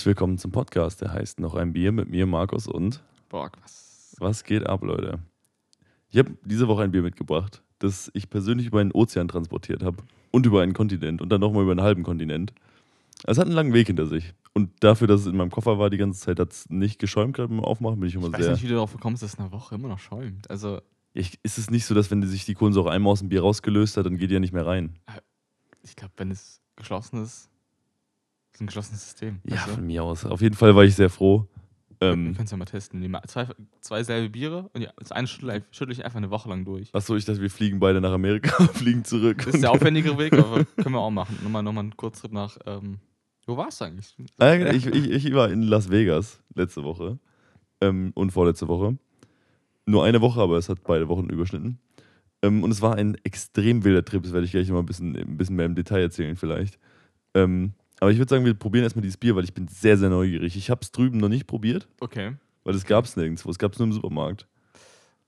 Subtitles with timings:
[0.00, 3.02] Herzlich willkommen zum Podcast, der heißt Noch ein Bier mit mir, Markus und.
[3.28, 4.16] Boah, was?
[4.18, 5.18] Was geht ab, Leute?
[6.08, 9.98] Ich habe diese Woche ein Bier mitgebracht, das ich persönlich über einen Ozean transportiert habe
[10.30, 12.54] und über einen Kontinent und dann nochmal über einen halben Kontinent.
[13.24, 14.32] Es hat einen langen Weg hinter sich.
[14.54, 17.36] Und dafür, dass es in meinem Koffer war, die ganze Zeit hat es nicht geschäumt
[17.36, 18.52] gerade beim Aufmachen, bin ich immer Ich weiß sehr.
[18.52, 20.48] nicht, wie du darauf kommst, dass es eine Woche immer noch schäumt.
[20.48, 20.80] Also,
[21.12, 23.98] Ich, ist es nicht so, dass wenn sich die Kohlensäure einmal aus dem Bier rausgelöst
[23.98, 24.98] hat, dann geht die ja nicht mehr rein?
[25.82, 27.49] ich glaube, wenn es geschlossen ist,
[28.52, 29.40] ist ein geschlossenes System.
[29.44, 29.74] Ja, du?
[29.74, 30.24] von mir aus.
[30.24, 31.46] Auf jeden Fall war ich sehr froh.
[32.02, 33.00] Ähm, können es ja mal testen.
[33.00, 33.46] Nehmen zwei,
[33.80, 36.94] zwei selbe Biere und ja, das eine schüttle, schüttle ich einfach eine Woche lang durch.
[36.94, 39.42] achso, ich dachte, wir fliegen beide nach Amerika, fliegen zurück.
[39.44, 41.38] Das ist der aufwendigere Weg, aber können wir auch machen.
[41.42, 42.56] Nochmal, nochmal einen Kurztrip nach.
[42.64, 43.00] Ähm,
[43.46, 44.16] wo warst du eigentlich?
[44.38, 47.18] Ah, ja, ich, ich, ich war in Las Vegas letzte Woche
[47.82, 48.96] ähm, und vorletzte Woche.
[49.84, 51.78] Nur eine Woche, aber es hat beide Wochen überschnitten.
[52.42, 54.86] Ähm, und es war ein extrem wilder Trip, das werde ich gleich noch mal ein
[54.86, 56.78] bisschen, ein bisschen mehr im Detail erzählen vielleicht.
[57.34, 60.08] Ähm, aber ich würde sagen, wir probieren erstmal dieses Bier, weil ich bin sehr, sehr
[60.10, 60.56] neugierig.
[60.56, 62.34] Ich habe es drüben noch nicht probiert, Okay.
[62.64, 63.50] weil es gab es nirgendwo.
[63.50, 64.46] Es gab es nur im Supermarkt.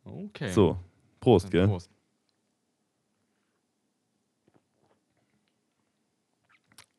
[0.04, 0.50] Okay.
[0.50, 0.76] So,
[1.20, 1.68] Prost, gell?
[1.68, 1.90] Prost.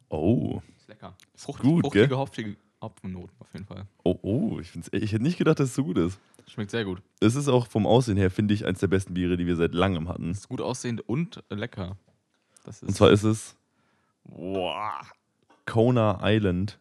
[0.10, 1.16] Oh, Ist lecker.
[1.36, 2.18] Frucht, Gut, fruchtige, gell?
[2.18, 3.88] hopfige Hopfennoten auf jeden Fall.
[4.04, 4.60] oh, oh.
[4.60, 6.20] Ich, ich hätte nicht gedacht, dass es so gut ist.
[6.48, 7.02] Schmeckt sehr gut.
[7.22, 9.74] Es ist auch vom Aussehen her, finde ich, eins der besten Biere, die wir seit
[9.74, 10.32] langem hatten.
[10.32, 11.98] Ist gut aussehend und lecker.
[12.66, 13.56] Und zwar ist es
[14.26, 15.00] Boah.
[15.66, 16.80] Kona Island,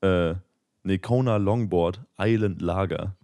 [0.00, 0.34] äh,
[0.82, 3.14] nee, Kona Longboard Island Lager.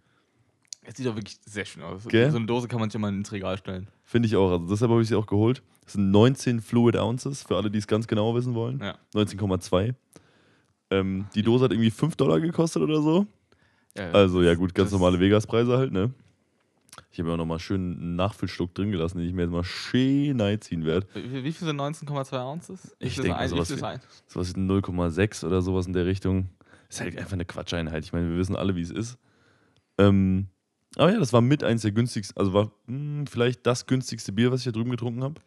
[0.86, 2.06] Es sieht doch wirklich sehr schön aus.
[2.08, 2.30] Gell?
[2.30, 3.88] So eine Dose kann man sich ja mal ins Regal stellen.
[4.02, 4.50] Finde ich auch.
[4.52, 5.62] Also deshalb habe ich sie auch geholt.
[5.84, 8.80] Das sind 19 Fluid Ounces, für alle, die es ganz genau wissen wollen.
[8.80, 8.98] Ja.
[9.14, 9.94] 19,2.
[10.90, 13.26] Ähm, die Dose hat irgendwie 5 Dollar gekostet oder so.
[13.96, 16.10] Ja, Also ja gut, ganz das- normale Vegas-Preise halt, ne?
[17.10, 20.40] Ich habe ja nochmal schön einen Nachfüllschluck drin gelassen, den ich mir jetzt mal schön
[20.40, 21.06] reinziehen werde.
[21.14, 22.96] Wie, wie viel sind 19,2 Ounces?
[22.98, 23.80] Ich viel denke, ein- sowas wie?
[24.26, 26.48] Sowas wie 0,6 oder sowas in der Richtung.
[26.88, 28.04] Ist halt einfach eine Quatscheinheit.
[28.04, 29.18] Ich meine, wir wissen alle, wie es ist.
[29.98, 30.46] Ähm,
[30.96, 34.52] aber ja, das war mit eins der günstigsten, also war mh, vielleicht das günstigste Bier,
[34.52, 35.40] was ich da drüben getrunken habe.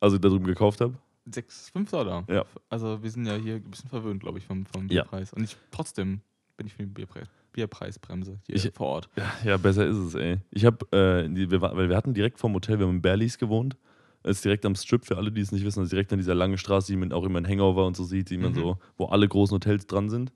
[0.00, 0.94] Also da drüben gekauft habe.
[1.26, 2.24] 6, 5 Dollar.
[2.28, 2.44] Ja.
[2.68, 5.02] Also wir sind ja hier ein bisschen verwöhnt, glaube ich, vom, vom Ja.
[5.02, 5.32] Bierpreis.
[5.32, 6.20] Und ich, trotzdem
[6.56, 9.08] bin ich für die Bierpreis, Bierpreisbremse hier Ich- vor Ort.
[9.16, 10.38] Ja, ja, besser ist es, ey.
[10.50, 13.76] Ich habe, äh, wir, weil wir hatten direkt vorm Hotel, wir haben in Berlis gewohnt.
[14.22, 16.18] Das ist direkt am Strip, für alle, die es nicht wissen, das ist direkt an
[16.18, 18.56] dieser langen Straße, die man auch immer in Hangover und so sieht, die man Mhm.
[18.56, 20.32] so, wo alle großen Hotels dran sind.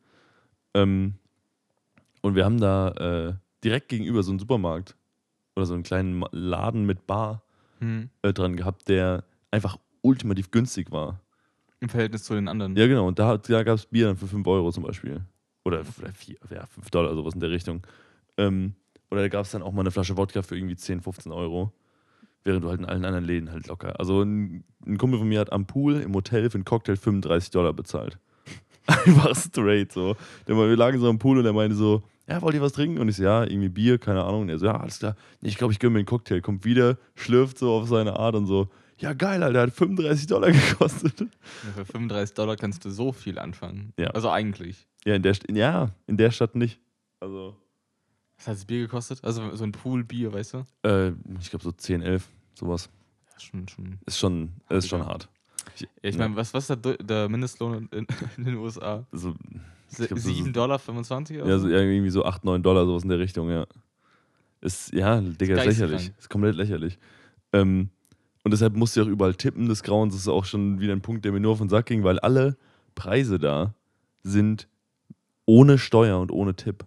[0.75, 1.15] Ähm,
[2.23, 4.97] und wir haben da äh, direkt gegenüber so einen Supermarkt
[5.55, 7.43] oder so einen kleinen Laden mit Bar
[7.79, 8.11] Hm.
[8.23, 11.21] äh, dran gehabt, der einfach ultimativ günstig war.
[11.81, 12.75] Im Verhältnis zu den anderen.
[12.75, 13.07] Ja, genau.
[13.07, 15.21] Und da, da gab es Bier dann für 5 Euro zum Beispiel.
[15.67, 15.85] Oder
[16.15, 17.85] vier, ja, 5 Dollar, sowas in der Richtung.
[18.37, 18.75] Ähm,
[19.11, 21.73] oder da gab es dann auch mal eine Flasche Wodka für irgendwie 10, 15 Euro.
[22.45, 23.99] Während du halt in allen anderen Läden halt locker.
[23.99, 27.51] Also ein, ein Kumpel von mir hat am Pool im Hotel für einen Cocktail 35
[27.51, 28.17] Dollar bezahlt.
[28.87, 30.15] Einfach straight so.
[30.47, 32.99] Der, wir lagen so am Pool und er meinte so, ja, wollt ihr was trinken?
[33.01, 34.43] Und ich so, ja, irgendwie Bier, keine Ahnung.
[34.43, 35.17] Und er so, ja, alles klar.
[35.41, 36.41] Nee, ich glaube, ich gönne mir einen Cocktail.
[36.41, 38.69] Kommt wieder, schlürft so auf seine Art und so,
[38.99, 41.21] ja, geil, Alter, hat 35 Dollar gekostet.
[41.21, 41.27] Ja,
[41.75, 43.93] Für 35 Dollar kannst du so viel anfangen.
[43.99, 44.11] Ja.
[44.11, 44.87] Also eigentlich.
[45.07, 46.81] Ja, in der, ja, in der Stadt nicht.
[47.21, 47.57] Also,
[48.39, 49.23] Was hat das Bier gekostet?
[49.25, 50.65] Also so ein Poolbier, weißt du?
[50.83, 52.91] äh, ich glaube so 10, 11, sowas.
[53.33, 53.99] Ja, schon, schon.
[54.05, 55.29] Ist schon, ist schon hart.
[55.79, 56.23] Ja, ich Ja.
[56.23, 58.07] meine, was, was ist der, Du- der Mindestlohn in,
[58.37, 59.07] in den USA?
[59.13, 59.35] Se-
[59.97, 61.69] glaub, so- 7 Dollar 25 oder ja, so?
[61.69, 63.67] so, irgendwie so 8, 9 Dollar, sowas in der Richtung, ja.
[64.61, 65.67] Ist, ja, Digga, ist geisteskrank.
[65.93, 66.13] lächerlich.
[66.19, 66.99] Ist komplett lächerlich.
[67.53, 67.91] Ähm,
[68.43, 70.15] und deshalb musste ich auch überall tippen des Grauens.
[70.15, 72.19] Das ist auch schon wieder ein Punkt, der mir nur auf den Sack ging, weil
[72.21, 72.57] alle
[72.95, 73.75] Preise da
[74.25, 74.67] sind
[75.47, 76.85] ohne Steuer und ohne Tipp.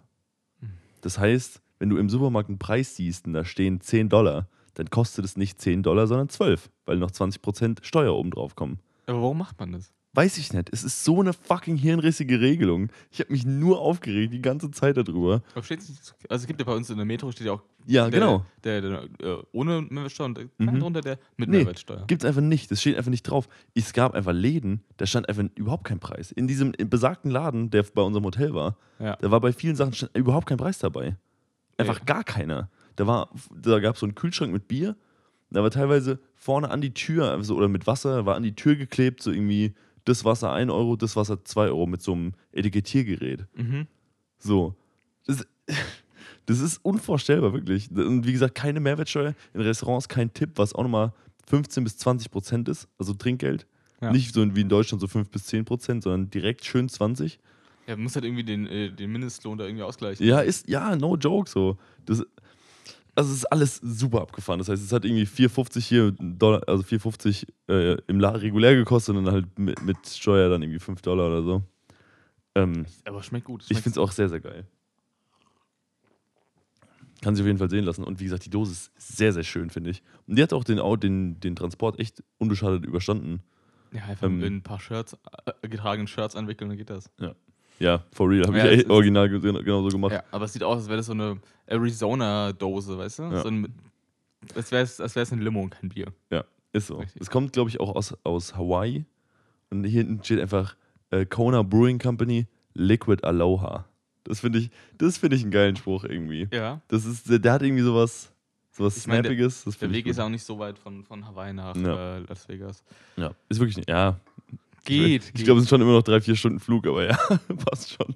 [0.60, 0.70] Hm.
[1.00, 4.90] Das heißt, wenn du im Supermarkt einen Preis siehst und da stehen 10 Dollar, dann
[4.90, 8.78] kostet es nicht 10 Dollar, sondern 12, weil noch 20% Steuer oben drauf kommen.
[9.06, 9.92] Aber warum macht man das?
[10.12, 10.68] Weiß ich nicht.
[10.72, 12.88] Es ist so eine fucking hirnrissige Regelung.
[13.12, 15.42] Ich habe mich nur aufgeregt die ganze Zeit darüber.
[15.54, 15.82] Aber nicht,
[16.28, 18.44] also es gibt ja bei uns in der Metro steht ja auch Ja, der, genau.
[18.64, 20.80] Der, der, äh, ohne Mehrwertsteuer und Mhm.
[20.80, 22.04] drunter der mit Nee, Mehrwertsteuer.
[22.08, 22.72] Gibt es einfach nicht.
[22.72, 23.48] Das steht einfach nicht drauf.
[23.74, 26.32] Es gab einfach Läden, da stand einfach überhaupt kein Preis.
[26.32, 29.14] In diesem besagten Laden, der bei unserem Hotel war, Ja.
[29.14, 31.16] da war bei vielen Sachen überhaupt kein Preis dabei.
[31.78, 32.06] Einfach Nee.
[32.06, 32.68] gar keiner.
[32.96, 34.96] Da, war, da gab es so einen Kühlschrank mit Bier.
[35.52, 38.74] Da war teilweise vorne an die Tür, also, oder mit Wasser, war an die Tür
[38.76, 39.74] geklebt, so irgendwie
[40.04, 43.46] das Wasser 1 Euro, das Wasser 2 Euro mit so einem Etikettiergerät.
[43.56, 43.86] Mhm.
[44.38, 44.74] So.
[45.26, 45.46] Das,
[46.46, 47.90] das ist unvorstellbar, wirklich.
[47.90, 51.12] Und wie gesagt, keine Mehrwertsteuer in Restaurants, kein Tipp, was auch nochmal
[51.48, 53.66] 15 bis 20 Prozent ist, also Trinkgeld.
[54.00, 54.12] Ja.
[54.12, 57.38] Nicht so wie in Deutschland so 5 bis 10 Prozent, sondern direkt schön 20.
[57.86, 60.24] Ja, man muss halt irgendwie den, äh, den Mindestlohn da irgendwie ausgleichen.
[60.24, 61.76] Ja, ist, ja, no joke so.
[62.06, 62.24] Das,
[63.20, 64.58] also es ist alles super abgefahren.
[64.58, 69.14] Das heißt, es hat irgendwie 4,50 hier Dollar, also 4,50 äh, im La regulär gekostet
[69.14, 71.62] und dann halt mit, mit Steuer dann irgendwie 5 Dollar oder so.
[72.54, 73.62] Ähm, Aber schmeckt gut.
[73.68, 74.64] ich finde es auch sehr, sehr geil.
[77.20, 78.04] Kann sich auf jeden Fall sehen lassen.
[78.04, 80.02] Und wie gesagt, die Dose ist sehr, sehr schön, finde ich.
[80.26, 83.42] Und die hat auch den, den, den Transport echt unbeschadet überstanden.
[83.92, 85.14] Ja, einfach ähm, in ein paar Shirts,
[85.44, 87.10] äh, getragenen Shirts einwickeln, dann geht das.
[87.20, 87.34] Ja,
[88.12, 88.46] for real.
[88.46, 90.12] Habe Ja, ich echt original genauso gemacht.
[90.12, 93.22] Ja, aber es sieht aus, als wäre das so eine Arizona-Dose, weißt du?
[93.24, 93.42] Ja.
[93.42, 93.74] So ein,
[94.54, 96.12] als wäre es als wär's ein Limo und kein Bier.
[96.72, 96.98] Ist so.
[96.98, 97.20] Richtig.
[97.20, 99.04] Es kommt, glaube ich, auch aus, aus Hawaii.
[99.70, 100.76] Und hier hinten steht einfach
[101.10, 103.86] äh, Kona Brewing Company Liquid Aloha.
[104.24, 106.48] Das finde ich, das finde ich einen geilen Spruch irgendwie.
[106.52, 106.80] Ja.
[106.88, 108.32] Das ist, der, der hat irgendwie sowas,
[108.70, 109.64] sowas Ich meine, der- Snappiges.
[109.64, 112.18] Der find ich Weg ist auch nicht so weit von, von Hawaii nach Ja.
[112.18, 112.84] äh, Las Vegas.
[113.16, 113.88] Ja, ist wirklich nicht.
[113.90, 114.20] Ja,
[114.84, 115.32] Geht.
[115.34, 117.16] ich glaube, es sind schon immer noch drei, vier Stunden Flug, aber ja,
[117.64, 118.14] passt schon.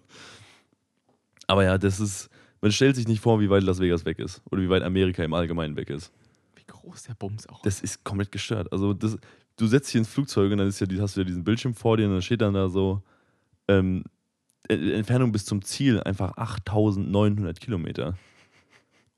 [1.47, 2.31] Aber ja, das ist,
[2.61, 4.43] man stellt sich nicht vor, wie weit Las Vegas weg ist.
[4.51, 6.13] Oder wie weit Amerika im Allgemeinen weg ist.
[6.57, 8.73] Wie groß der Bums auch Das ist komplett gestört.
[8.73, 9.19] Also, das,
[9.57, 11.97] du setzt dich ins Flugzeug und dann ist ja, hast du ja diesen Bildschirm vor
[11.97, 13.03] dir und dann steht dann da so,
[13.69, 14.05] ähm,
[14.69, 18.17] äh, Entfernung bis zum Ziel einfach 8900 Kilometer.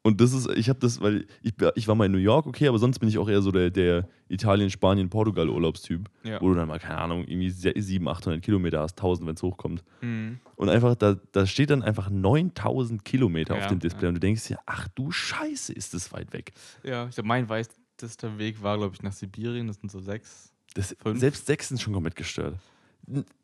[0.07, 2.69] Und das ist, ich habe das, weil ich, ich war mal in New York, okay,
[2.69, 6.41] aber sonst bin ich auch eher so der, der Italien, Spanien, Portugal Urlaubstyp, Ja.
[6.41, 9.83] wo du dann mal, keine Ahnung, irgendwie 700, 800 Kilometer hast, 1000, wenn es hochkommt.
[10.03, 10.39] Mhm.
[10.55, 14.09] Und einfach, da, da steht dann einfach 9000 Kilometer auf Ja, dem Display ja.
[14.11, 16.53] und du denkst dir, ach du Scheiße, ist das weit weg.
[16.85, 19.67] Ja, ich glaube, mein weitester Weg war, glaube ich, nach Sibirien.
[19.67, 20.53] Das sind so sechs.
[20.75, 21.19] Das, Fünf?
[21.19, 22.55] selbst sechs sind schon komplett gestört.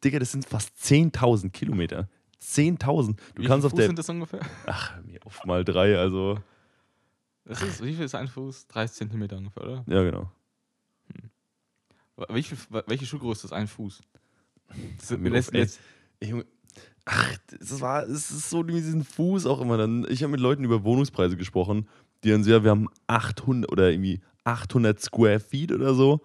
[0.04, 2.08] Digga, das sind fast 10.000 Kilometer.
[2.42, 3.16] 10.000.
[3.36, 3.86] Du Wie kannst auf Fuß der.
[3.86, 4.40] sind das ungefähr?
[4.66, 6.38] Ach, mir auf mal drei, also.
[7.44, 8.68] Das ist, wie viel ist ein Fuß?
[8.68, 9.84] 30 Zentimeter ungefähr, oder?
[9.88, 10.30] Ja, genau.
[12.28, 14.00] Wie viel, welche Schuhgröße ist ein Fuß?
[14.98, 15.60] Das ey.
[15.60, 15.80] lässt-
[16.20, 16.46] Ey, Junge.
[17.04, 20.06] Ach, das war, es ist so mit diesem Fuß auch immer dann.
[20.08, 21.88] Ich habe mit Leuten über Wohnungspreise gesprochen,
[22.22, 26.20] die dann so, ja, wir haben 800 oder irgendwie 800 Square Feet oder so.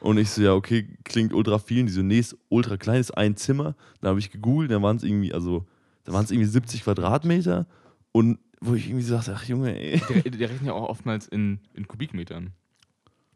[0.00, 1.80] Und ich so, ja, okay, klingt ultra viel.
[1.80, 3.74] Und die so, nee, ist ultra klein, ist ein Zimmer.
[4.00, 5.66] Dann habe ich gegoogelt, da waren es irgendwie, also,
[6.04, 7.66] da waren es irgendwie 70 Quadratmeter.
[8.12, 10.00] Und wo ich irgendwie so dachte, ach Junge, ey.
[10.24, 12.52] Die, die rechnen ja auch oftmals in, in Kubikmetern.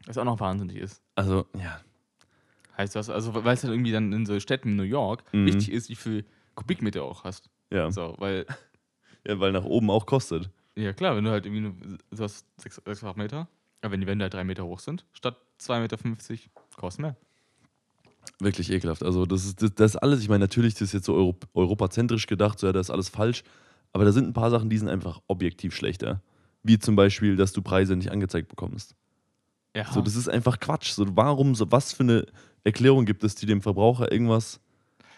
[0.05, 1.01] Was auch noch wahnsinnig ist.
[1.15, 1.79] Also, ja.
[2.77, 5.45] Heißt das, also weil es dann irgendwie dann in so Städten wie New York Mhm.
[5.45, 6.25] wichtig ist, wie viel
[6.55, 7.49] Kubikmeter du auch hast.
[7.71, 7.91] Ja.
[7.91, 8.45] So, weil,
[9.27, 10.49] ja, weil nach oben auch kostet.
[10.75, 11.73] ja klar, wenn du halt irgendwie nur,
[12.11, 13.47] du hast 6 Quadratmeter,
[13.81, 15.97] aber wenn die Wände halt 3 Meter hoch sind, statt 2,50 Meter,
[16.75, 17.15] kostet mehr.
[18.39, 19.03] Wirklich ekelhaft.
[19.03, 21.47] Also, das ist, das, das ist alles, ich meine, natürlich das ist jetzt so Europ
[21.53, 23.43] europazentrisch gedacht, so ja, das ist alles falsch.
[23.93, 26.21] Aber da sind ein paar Sachen, die sind einfach objektiv schlechter.
[26.63, 28.95] Wie zum Beispiel, dass du Preise nicht angezeigt bekommst.
[29.75, 30.91] Ja, So, das ist einfach Quatsch.
[30.91, 32.25] So, warum, so, was für eine
[32.63, 34.59] Erklärung gibt es, die dem Verbraucher irgendwas.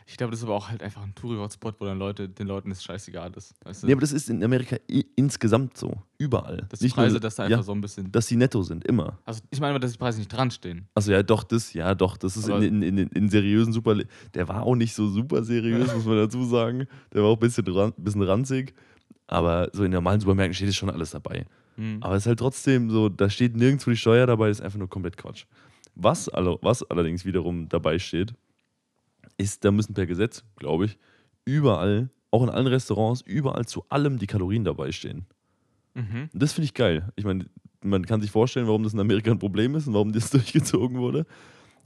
[0.08, 2.70] Ich glaube, das ist aber auch halt einfach ein Touri-Hotspot, wo dann Leute, den Leuten
[2.70, 3.56] das scheißegal ist.
[3.64, 3.88] Weißt du?
[3.88, 4.78] Nee, aber das ist in Amerika
[5.16, 5.94] insgesamt so.
[6.18, 6.66] Überall.
[6.70, 8.12] dass die Nicht nur- Preise, dass da einfach ja, so ein bisschen.
[8.12, 9.18] dass die netto sind, immer.
[9.26, 10.88] Also ich meine dass die Preise nicht dran stehen.
[10.94, 13.96] Also ja, doch, das, ja, doch, das ist in, in, in, in seriösen Super.
[14.34, 16.88] Der war auch nicht so super seriös, muss man dazu sagen.
[17.14, 18.74] Der war auch ein bisschen, ran, bisschen ranzig.
[19.28, 21.46] Aber so in normalen Supermärkten steht es schon alles dabei.
[21.78, 21.98] Hm.
[22.02, 24.78] Aber es ist halt trotzdem so, da steht nirgendwo die Steuer dabei, das ist einfach
[24.80, 25.46] nur komplett Quatsch.
[25.96, 28.34] Was, was allerdings wiederum dabei steht,
[29.38, 30.98] ist, da müssen per Gesetz, glaube ich,
[31.46, 35.26] überall, auch in allen Restaurants, überall zu allem die Kalorien dabei stehen.
[35.94, 36.30] Mhm.
[36.34, 37.10] Und das finde ich geil.
[37.16, 37.46] Ich meine,
[37.82, 40.98] man kann sich vorstellen, warum das in Amerika ein Problem ist und warum das durchgezogen
[40.98, 41.26] wurde.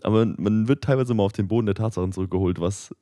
[0.02, 2.96] Aber man wird teilweise mal auf den Boden der Tatsachen zurückgeholt, was,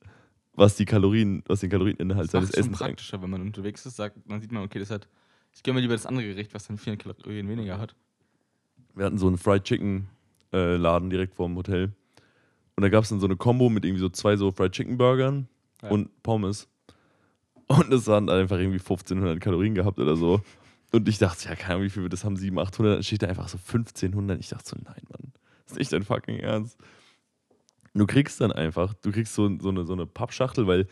[0.54, 2.78] was die Kalorien, was den Kalorieninhalt seines Essens angeht.
[2.78, 5.08] praktischer, wenn man unterwegs ist, sagt, dann sieht man, okay, das hat.
[5.54, 7.94] Ich gehe mal lieber das andere Gericht, was dann 400 Kalorien weniger hat.
[8.94, 10.08] Wir hatten so einen Fried Chicken
[10.52, 11.92] äh, Laden direkt vorm Hotel.
[12.78, 14.98] Und da gab es dann so eine Kombo mit irgendwie so zwei so Fried Chicken
[14.98, 15.48] Burgern
[15.82, 15.88] Ja.
[15.88, 16.68] und Pommes.
[17.66, 20.42] Und das waren einfach irgendwie 1500 Kalorien gehabt oder so.
[20.92, 22.94] Und ich dachte, ja, keine Ahnung, wie viel wir das haben, 700, 800.
[22.98, 24.38] Dann steht da einfach so 1500.
[24.38, 25.32] Ich dachte so, nein, Mann,
[25.64, 26.78] das ist nicht dein fucking Ernst.
[27.94, 30.86] Du kriegst dann einfach, du kriegst so, so, eine, so eine Pappschachtel, weil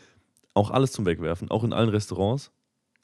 [0.55, 2.51] auch alles zum Wegwerfen, auch in allen Restaurants.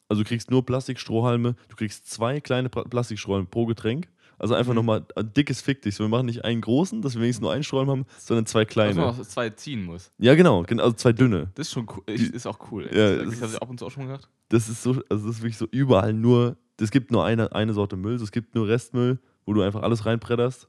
[0.09, 4.09] Also du kriegst nur Plastikstrohhalme, du kriegst zwei kleine Plastikstrohhalme pro Getränk.
[4.43, 4.77] Also einfach Mhm.
[4.77, 5.95] nochmal ein dickes Fick dich.
[5.95, 8.65] So, wir machen nicht einen großen, dass wir wenigstens nur einen Strohhalm haben, sondern zwei
[8.65, 9.05] Dass man kleine.
[9.07, 10.11] auch zwei ziehen muss.
[10.17, 11.49] Ja, genau, gen- also zwei dünne.
[11.55, 12.03] Das ist schon cool.
[12.13, 12.85] Ist auch cool.
[12.91, 12.97] ey.
[12.97, 14.27] Ja, das habe ist- ich ab und zu auch schon gedacht.
[14.49, 17.71] Das ist so, also das ist wirklich so überall nur, es gibt nur eine, eine
[17.73, 20.67] Sorte Müll, es gibt nur Restmüll, wo du einfach alles reinbretterst.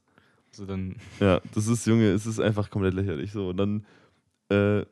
[0.53, 0.95] Also dann.
[1.19, 3.33] Ja, das ist, Junge, es ist einfach komplett lächerlich.
[3.33, 3.49] So.
[3.49, 3.85] Und dann
[4.49, 4.85] äh,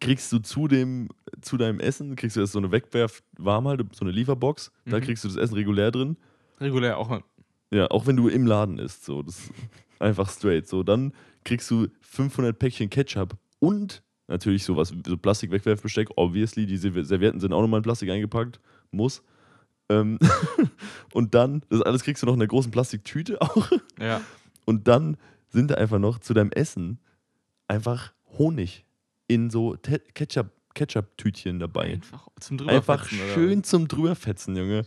[0.00, 1.08] kriegst du zu, dem,
[1.40, 5.00] zu deinem Essen, kriegst du erst so eine Wegwerf-Warmhalte, so eine Lieferbox, da Mhm.
[5.02, 6.16] kriegst du das Essen regulär drin.
[6.60, 7.22] Regulär auch mal.
[7.70, 9.50] Ja, auch wenn du im Laden isst, so, das ist
[9.98, 10.66] einfach straight.
[10.66, 11.12] So, dann
[11.44, 17.52] kriegst du 500 Päckchen Ketchup und natürlich sowas, so Plastik-Wegwerfbesteck, obviously, die Serv- Servietten sind
[17.52, 18.60] auch nochmal in Plastik eingepackt,
[18.90, 19.22] muss.
[19.88, 20.18] Ähm
[21.12, 23.70] und dann, das alles kriegst du noch in einer großen Plastiktüte auch.
[24.00, 24.20] Ja.
[24.66, 25.16] Und dann
[25.48, 26.98] sind da einfach noch zu deinem Essen
[27.66, 28.84] einfach Honig
[29.26, 31.92] in so Te- Ketchup, Ketchup-Tütchen dabei.
[31.94, 33.34] Einfach zum Einfach drüberfetzen, oder?
[33.34, 34.86] schön zum drüberfetzen, Junge.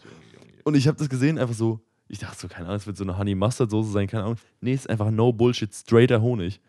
[0.63, 1.81] Und ich habe das gesehen, einfach so,
[2.13, 4.37] ich dachte so, keine Ahnung, es wird so eine Honey Mustard Soße sein, keine Ahnung.
[4.61, 6.61] Nee, es ist einfach no Bullshit, straighter Honig.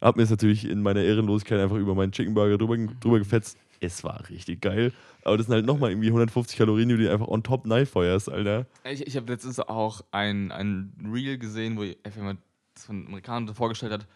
[0.00, 3.58] Hab mir jetzt natürlich in meiner Ehrenlosigkeit einfach über meinen Chicken Burger drüber, drüber gefetzt.
[3.80, 4.92] Es war richtig geil.
[5.24, 8.66] Aber das sind halt nochmal irgendwie 150 Kalorien, die du einfach on top feuerst, Alter.
[8.84, 12.38] Ich, ich habe letztens auch ein, ein Reel gesehen, wo einfach jemand
[12.76, 14.06] von Amerikanern vorgestellt hat,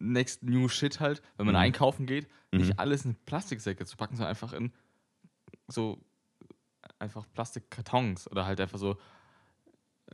[0.00, 1.60] next new shit halt, wenn man Mhm.
[1.60, 2.58] einkaufen geht, Mhm.
[2.60, 4.72] nicht alles in Plastiksäcke zu packen, sondern einfach in
[5.68, 5.98] so
[6.98, 8.96] einfach Plastikkartons oder halt einfach so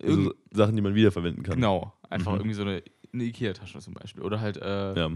[0.02, 1.56] Also Sachen, die man wiederverwenden kann.
[1.56, 2.38] genau, einfach Mhm.
[2.38, 2.82] irgendwie so eine,
[3.12, 5.10] eine Ikea-Tasche zum Beispiel oder halt äh, Ja.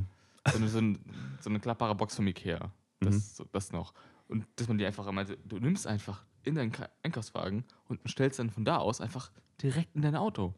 [0.50, 0.98] so, eine, so, ein,
[1.40, 2.70] so eine klappbare Box vom Ikea.
[3.00, 3.20] Das, Mhm.
[3.20, 3.92] so, das noch.
[4.28, 8.38] Und dass man die einfach meinte, du nimmst einfach in deinen Ka- Einkaufswagen und stellst
[8.38, 9.30] dann von da aus einfach
[9.62, 10.54] direkt in dein Auto.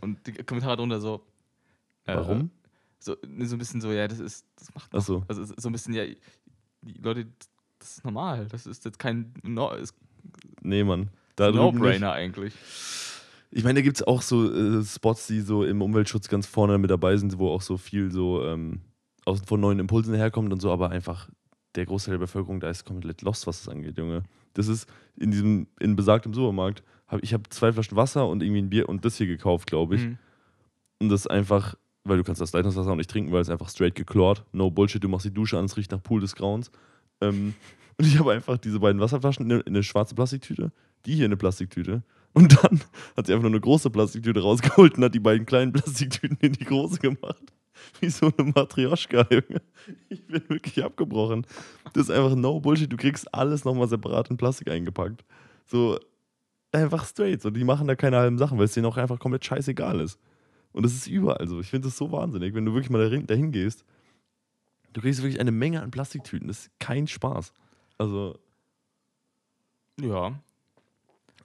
[0.00, 1.26] Und die Kommentare drunter so.
[2.04, 2.50] äh, Warum?
[3.00, 5.24] So, ne, so ein bisschen so, ja, das ist, das macht Ach so.
[5.28, 6.04] Also so ein bisschen, ja,
[6.82, 7.26] die Leute,
[7.78, 8.46] das ist normal.
[8.48, 9.94] Das ist jetzt kein no, ist
[10.62, 11.10] Nee, Mann.
[11.36, 11.50] Da.
[11.52, 12.54] No-Brainer eigentlich.
[13.50, 16.78] Ich meine, da gibt es auch so äh, Spots, die so im Umweltschutz ganz vorne
[16.78, 18.80] mit dabei sind, wo auch so viel so ähm,
[19.24, 21.28] aus, von neuen Impulsen herkommt und so, aber einfach
[21.74, 24.24] der Großteil der Bevölkerung da ist komplett lost, was das angeht, Junge.
[24.54, 28.62] Das ist in diesem, in besagtem Supermarkt, hab, ich habe zwei Flaschen Wasser und irgendwie
[28.62, 30.04] ein Bier und das hier gekauft, glaube ich.
[30.04, 30.18] Mhm.
[31.00, 33.94] Und das einfach, weil du kannst das Leitungswasser auch nicht trinken, weil es einfach straight
[33.94, 34.44] geklort.
[34.52, 36.70] No Bullshit, du machst die Dusche an, es riecht nach Pool des Grauens.
[37.20, 37.54] Ähm,
[37.96, 40.72] und ich habe einfach diese beiden Wasserflaschen in eine, in eine schwarze Plastiktüte,
[41.06, 42.02] die hier in eine Plastiktüte.
[42.34, 42.80] Und dann
[43.16, 46.52] hat sie einfach nur eine große Plastiktüte rausgeholt und hat die beiden kleinen Plastiktüten in
[46.52, 47.52] die große gemacht.
[48.00, 49.62] Wie so eine Matrioschka, Junge.
[50.08, 51.46] Ich bin wirklich abgebrochen.
[51.94, 52.92] Das ist einfach no Bullshit.
[52.92, 55.24] Du kriegst alles nochmal separat in Plastik eingepackt.
[55.66, 55.98] So
[56.72, 57.40] einfach straight.
[57.40, 60.18] So, die machen da keine halben Sachen, weil es denen auch einfach komplett scheißegal ist.
[60.72, 61.60] Und das ist überall so.
[61.60, 63.84] Ich finde das so wahnsinnig, wenn du wirklich mal dahin, dahin gehst.
[64.92, 66.48] Du kriegst wirklich eine Menge an Plastiktüten.
[66.48, 67.52] Das ist kein Spaß.
[67.96, 68.38] Also,
[70.00, 70.40] Ja,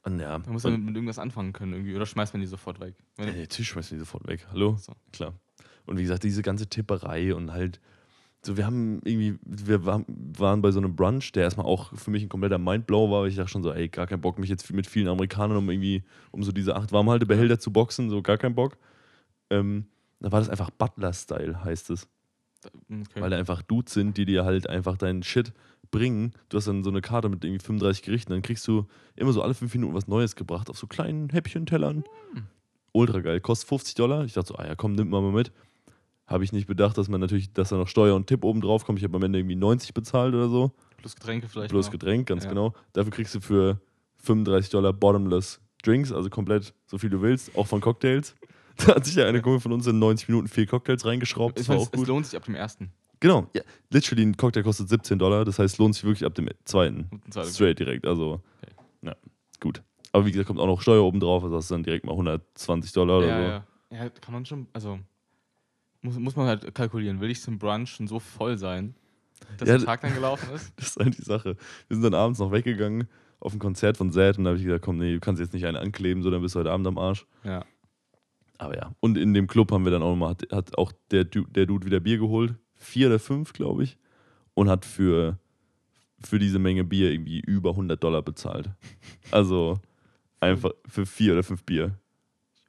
[0.06, 0.40] ja.
[0.40, 1.96] man muss damit mit irgendwas anfangen können irgendwie.
[1.96, 2.96] Oder schmeißt man die sofort weg.
[3.16, 4.46] Wenn, ja, natürlich schmeißen die sofort weg.
[4.52, 4.76] Hallo?
[4.78, 4.94] So.
[5.12, 5.34] Klar.
[5.86, 7.80] Und wie gesagt, diese ganze Tipperei und halt.
[8.46, 12.12] So, wir haben irgendwie, wir waren, waren bei so einem Brunch, der erstmal auch für
[12.12, 14.50] mich ein kompletter Mindblow war, weil ich dachte schon so, ey, gar keinen Bock, mich
[14.50, 18.38] jetzt mit vielen Amerikanern um irgendwie, um so diese acht Warmhaltebehälter zu boxen, so gar
[18.38, 18.78] keinen Bock.
[19.50, 19.86] Ähm,
[20.20, 22.10] da war das einfach Butler-Style, heißt es.
[22.66, 23.22] Okay.
[23.22, 25.54] Weil da einfach Dudes sind, die dir halt einfach deinen Shit
[25.92, 26.34] bringen.
[26.50, 29.42] Du hast dann so eine Karte mit irgendwie 35 Gerichten, dann kriegst du immer so
[29.42, 32.04] alle fünf Minuten was Neues gebracht auf so kleinen Häppchen-Tellern.
[32.34, 32.44] Hm.
[32.94, 33.40] Ultra geil.
[33.42, 34.24] Kostet 50 Dollar.
[34.26, 35.52] Ich dachte so, ah ja, komm, nimm mal mit.
[36.28, 38.86] Habe ich nicht bedacht, dass man natürlich, dass da noch Steuer und Tipp oben drauf
[38.86, 39.00] kommt.
[39.00, 40.72] Ich habe am Ende irgendwie 90 bezahlt oder so.
[40.98, 41.70] Plus Getränke vielleicht.
[41.70, 41.92] Plus noch.
[41.92, 42.50] Getränk, ganz Ja.
[42.50, 42.74] genau.
[42.94, 43.80] Dafür kriegst du für
[44.18, 48.36] 35 Dollar bottomless Drinks, also komplett so viel du willst, auch von Cocktails.
[48.86, 51.60] Da hat sich ja eine Kumpel von uns in 90 Minuten vier Cocktails reingeschraubt.
[51.60, 52.08] Das war auch es, es gut.
[52.08, 52.92] lohnt sich ab dem ersten.
[53.20, 53.62] Genau, ja.
[53.90, 57.10] Literally, ein Cocktail kostet 17 Dollar, das heißt, lohnt sich wirklich ab dem zweiten.
[57.32, 58.42] Straight direkt, also.
[58.62, 58.74] Okay.
[59.04, 59.16] Ja,
[59.60, 59.82] gut.
[60.12, 62.12] Aber wie gesagt, kommt auch noch Steuer oben drauf, also das ist dann direkt mal
[62.12, 63.96] 120 Dollar oder ja, so.
[63.96, 64.04] ja.
[64.04, 65.00] ja, kann man schon, also
[66.02, 67.22] muss, muss man halt kalkulieren.
[67.22, 68.94] Will ich zum Brunch schon so voll sein,
[69.58, 70.74] dass Ja, der Tag dann gelaufen ist?
[70.76, 71.56] Das ist halt die Sache.
[71.88, 73.08] Wir sind dann abends noch weggegangen
[73.40, 75.54] auf ein Konzert von Zed und da habe ich gesagt, komm, nee, du kannst jetzt
[75.54, 77.26] nicht einen ankleben, so dann bist du heute Abend am Arsch.
[77.44, 77.66] Ja.
[78.64, 78.96] Aber ja.
[79.02, 81.86] Und in dem Club haben wir dann auch nochmal, hat, hat auch der, der Dude
[81.86, 82.56] wieder Bier geholt.
[82.76, 83.98] Vier oder fünf, glaube ich.
[84.54, 85.38] Und hat für,
[86.24, 88.70] für diese Menge Bier irgendwie über 100 Dollar bezahlt.
[89.32, 89.80] Also
[90.40, 91.98] einfach für vier oder fünf Bier.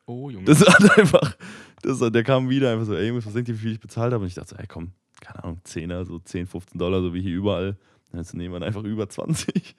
[0.06, 0.46] Oh, Junge.
[0.46, 1.36] Das hat einfach,
[1.82, 4.12] das hat, der kam wieder einfach so, ey, was denkt ihr, wie viel ich bezahlt
[4.12, 4.22] habe?
[4.22, 7.22] Und ich dachte so, ey, komm, keine Ahnung, 10er, so 10, 15 Dollar, so wie
[7.22, 7.76] hier überall.
[8.10, 9.76] Dann jetzt nehmen wir einfach über 20.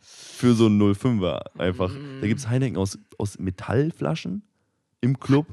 [0.00, 1.92] Für so einen 05er einfach.
[2.20, 4.42] Da gibt es Heineken aus, aus Metallflaschen
[5.04, 5.46] im Club.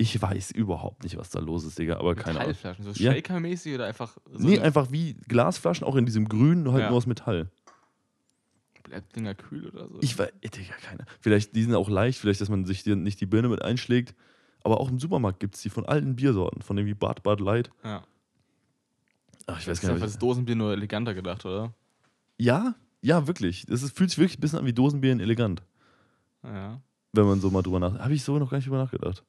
[0.00, 2.48] Ich weiß überhaupt nicht, was da los ist, Digga, aber keine Ahnung.
[2.52, 3.12] Metallflaschen, so Ja.
[3.12, 6.88] Shaker-mäßig oder einfach so nee, eine- einfach wie Glasflaschen, auch in diesem Grün, halt Ja.
[6.90, 7.50] nur aus Metall.
[8.84, 9.98] Bleibt Dinger kühl oder so?
[10.00, 11.04] Ich weiß, Digga, keine.
[11.20, 14.14] Vielleicht, die sind auch leicht, vielleicht, dass man sich die, nicht die Birne mit einschlägt.
[14.64, 17.70] Aber auch im Supermarkt gibt es die von allen Biersorten, von irgendwie Bud, Bud Light.
[17.84, 18.02] ja.
[19.46, 20.04] Ach, ich weiß gar nicht.
[20.04, 21.72] das Dosenbier nur eleganter gedacht, oder?
[22.36, 23.64] Ja, ja, wirklich.
[23.66, 25.62] Das ist, fühlt sich wirklich ein bisschen an wie Dosenbier in elegant,
[26.42, 26.80] Ja.
[27.12, 28.04] Wenn man so mal drüber nachdenkt.
[28.04, 29.24] Habe ich so noch gar nicht drüber nachgedacht.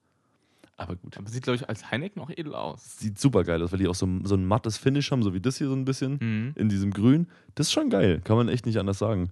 [0.78, 1.18] Aber gut.
[1.18, 3.00] Aber sieht, glaube ich, als Heineken auch edel aus.
[3.00, 5.42] Sieht super geil aus, weil die auch so, so ein mattes Finish haben, so wie
[5.42, 6.18] das hier so ein bisschen.
[6.22, 6.54] Mhm.
[6.56, 7.28] in diesem Grün.
[7.56, 9.32] Das ist schon geil, kann man echt nicht anders sagen.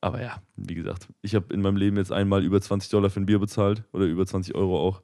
[0.00, 3.20] Aber ja, wie gesagt, ich habe in meinem Leben jetzt einmal über 20 Dollar für
[3.20, 5.02] ein Bier bezahlt oder über 20 Euro auch.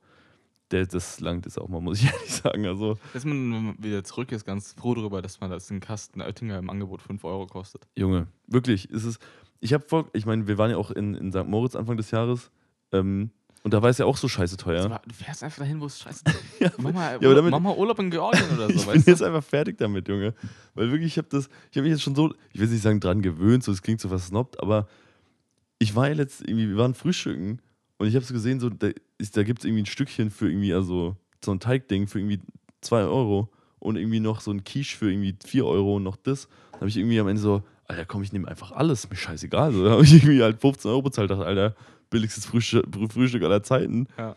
[0.70, 2.66] Der, das langt jetzt auch mal, muss ich ehrlich sagen.
[2.66, 6.58] Also, Dass man, wieder zurück ist, ganz froh darüber, dass man das in Kasten Oettinger
[6.58, 7.86] im Angebot 5 Euro kostet.
[7.96, 9.18] Junge, wirklich, ist es.
[9.60, 11.46] Ich habe voll, ich meine, wir waren ja auch in, in St.
[11.46, 12.50] Moritz Anfang des Jahres.
[12.92, 13.30] Ähm,
[13.62, 14.84] Und da war es ja auch so scheiße teuer.
[14.84, 16.24] Aber Du fährst einfach dahin, wo es scheiße
[16.60, 19.10] Ja, mach, mal, aber damit- mach mal Urlaub in Georgien oder so, ich bin du?
[19.10, 20.34] jetzt einfach fertig damit, Junge.
[20.74, 23.00] Weil wirklich, ich habe das, ich habe mich jetzt schon so, ich will nicht sagen
[23.00, 24.88] dran gewöhnt, so es klingt so versnobbt, aber
[25.78, 27.60] ich war ja letzt irgendwie, wir waren frühstücken
[27.98, 30.48] und ich habe es gesehen, so da, ist- da gibt es irgendwie ein Stückchen für
[30.50, 32.40] irgendwie, also so ein Teigding für irgendwie
[32.82, 36.48] 2 Euro und irgendwie noch so ein Quiche für irgendwie 4 Euro und noch das.
[36.72, 39.72] Da habe ich irgendwie am Ende so, Alter, komm, ich nehme einfach alles, mir scheißegal.
[39.72, 41.74] So, da habe ich irgendwie halt 15 Euro bezahlt, dachte, Alter,
[42.12, 44.06] billigstes Frühstück, Frühstück aller Zeiten.
[44.16, 44.36] Ja.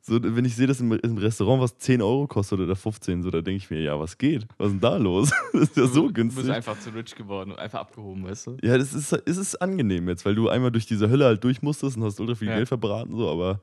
[0.00, 3.30] So, wenn ich sehe, dass im, im Restaurant was 10 Euro kostet oder 15, so,
[3.32, 4.46] da denke ich mir, ja, was geht?
[4.56, 5.32] Was ist denn da los?
[5.52, 6.50] Das ist ja so Du bist günstig.
[6.50, 8.56] einfach zu rich geworden und einfach abgehoben, weißt du?
[8.62, 11.60] Ja, das ist, es ist angenehm jetzt, weil du einmal durch diese Hölle halt durch
[11.60, 12.54] musstest und hast ultra viel Ja.
[12.54, 13.60] Geld verbraten, so, aber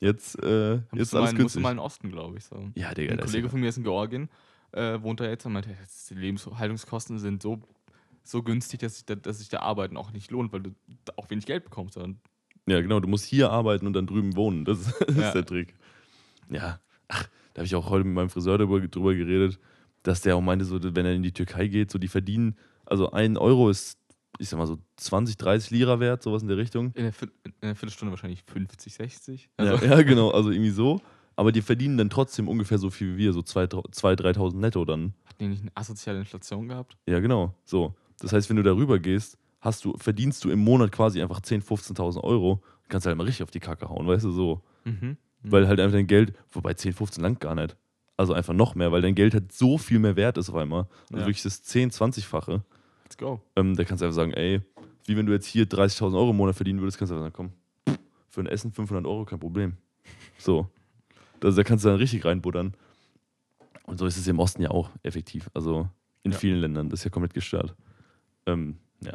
[0.00, 1.62] jetzt, äh, jetzt ist du mal, alles musst du günstig.
[1.62, 2.44] mal in den Osten, glaube ich.
[2.44, 2.68] So.
[2.74, 4.28] Ja, Digga, Ein Kollege von mir ist in Georgien,
[4.72, 5.70] äh, wohnt da jetzt und meinte,
[6.10, 7.62] die Lebenshaltungskosten sind so,
[8.22, 10.70] so günstig, dass sich da, dass sich da Arbeiten auch nicht lohnt, weil du
[11.16, 11.94] auch wenig Geld bekommst.
[11.94, 12.20] Sondern
[12.66, 14.64] ja, genau, du musst hier arbeiten und dann drüben wohnen.
[14.64, 15.28] Das, ist- das Ja.
[15.28, 15.74] ist der Trick.
[16.50, 19.58] Ja, ach, da habe ich auch heute mit meinem Friseur drüber, drüber geredet,
[20.02, 23.10] dass der auch meinte, so, wenn er in die Türkei geht, so die verdienen, also
[23.10, 23.98] ein Euro ist,
[24.38, 26.92] ich sag mal so 20, 30 Lira wert, sowas in der Richtung.
[26.94, 29.48] in der, Viert- in der Viertelstunde wahrscheinlich 50, 60.
[29.58, 31.00] Ja, Also, ja, genau, also irgendwie so.
[31.38, 35.12] Aber die verdienen dann trotzdem ungefähr so viel wie wir, so 2.000, 3.000 netto dann.
[35.24, 36.96] Hat die nicht eine asoziale Inflation gehabt?
[37.06, 37.54] Ja, genau.
[37.64, 37.94] So.
[38.20, 41.64] Das heißt, wenn du darüber gehst, hast du, verdienst du im Monat quasi einfach 10.000,
[41.94, 42.62] 15.000 Euro.
[42.88, 44.62] Kannst halt mal richtig auf die Kacke hauen, weißt du, so.
[44.84, 45.16] Mhm.
[45.42, 47.76] Weil halt einfach dein Geld, wobei 10, 15 langt gar nicht.
[48.16, 50.86] Also einfach noch mehr, weil dein Geld halt so viel mehr wert ist auf einmal.
[51.10, 51.26] Also Ja.
[51.26, 52.62] wirklich das 10, 20-fache.
[53.04, 53.40] Let's go.
[53.56, 54.60] Ähm, da kannst du einfach sagen, ey,
[55.04, 57.52] wie wenn du jetzt hier 30.000 Euro im Monat verdienen würdest, kannst du einfach sagen,
[57.86, 57.96] komm,
[58.30, 59.76] für ein Essen 500 Euro, kein Problem.
[60.38, 60.68] So.
[61.42, 62.74] Also da kannst du dann richtig reinbuttern.
[63.84, 65.50] Und so ist es im Osten ja auch effektiv.
[65.54, 65.88] Also
[66.22, 66.38] in Ja.
[66.38, 66.88] vielen Ländern.
[66.88, 67.74] Das ist ja komplett gestört.
[68.46, 69.12] Ähm, ja.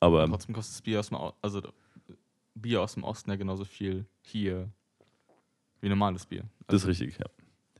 [0.00, 1.62] Aber Trotzdem kostet das Bier aus dem, Au- also
[2.54, 4.68] Bier aus dem Osten ja genauso viel hier
[5.80, 6.42] wie normales Bier.
[6.66, 7.26] das ist Also, richtig, ja.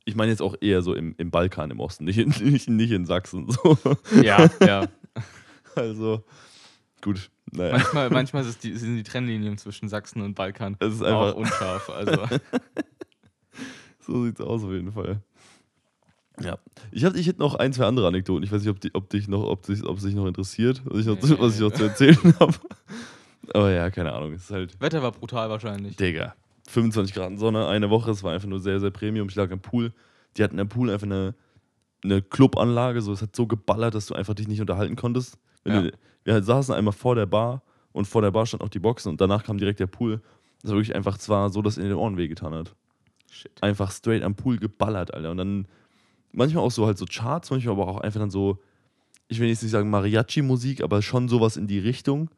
[0.05, 2.91] Ich meine jetzt auch eher so im, im Balkan im Osten, nicht in, nicht, nicht
[2.93, 3.51] in Sachsen.
[3.51, 3.77] So.
[4.23, 4.89] Ja, ja.
[5.75, 6.25] Also,
[7.03, 7.31] gut.
[7.53, 7.73] Naja.
[7.75, 11.91] Manchmal, manchmal die, sind die Trennlinien zwischen Sachsen und Balkan Es ist auch einfach, unscharf.
[11.91, 12.27] Also,
[14.01, 15.23] so sieht's aus auf jeden Fall.
[16.43, 16.59] Ja.
[16.93, 18.43] Ich, hab, ich hätte noch ein, zwei andere Anekdoten.
[18.45, 20.83] Ich weiß nicht, ob, die, ob dich noch, ob dich, ob es dich noch interessiert,
[20.85, 21.37] was ich noch, Nee.
[21.39, 22.55] was ich noch zu erzählen habe.
[23.55, 24.33] Aber ja, keine Ahnung.
[24.33, 25.97] Es ist halt, Wetter war brutal wahrscheinlich.
[25.97, 26.35] Digga,
[26.69, 29.29] 25 Grad Sonne, eine Woche, es war einfach nur sehr, sehr Premium.
[29.29, 29.93] Ich lag am Pool.
[30.37, 31.35] Die hatten am Pool einfach eine,
[32.05, 35.39] eine Clubanlage, so es hat so geballert, dass du einfach dich nicht unterhalten konntest.
[35.67, 35.83] Ja.
[35.83, 35.93] du,
[36.25, 39.21] wir saßen einmal vor der Bar und vor der Bar stand auch die Boxen und
[39.21, 40.21] danach kam direkt der Pool.
[40.63, 42.75] Das war wirklich einfach zwar so, dass es in den Ohren wehgetan hat.
[43.31, 43.53] Shit.
[43.63, 45.31] Einfach straight am Pool geballert, Alter.
[45.31, 45.67] Und dann
[46.33, 48.59] manchmal auch so halt so Charts, manchmal aber auch einfach dann so,
[49.29, 52.31] ich will jetzt nicht sagen Mariachi-Musik, aber schon sowas in die Richtung,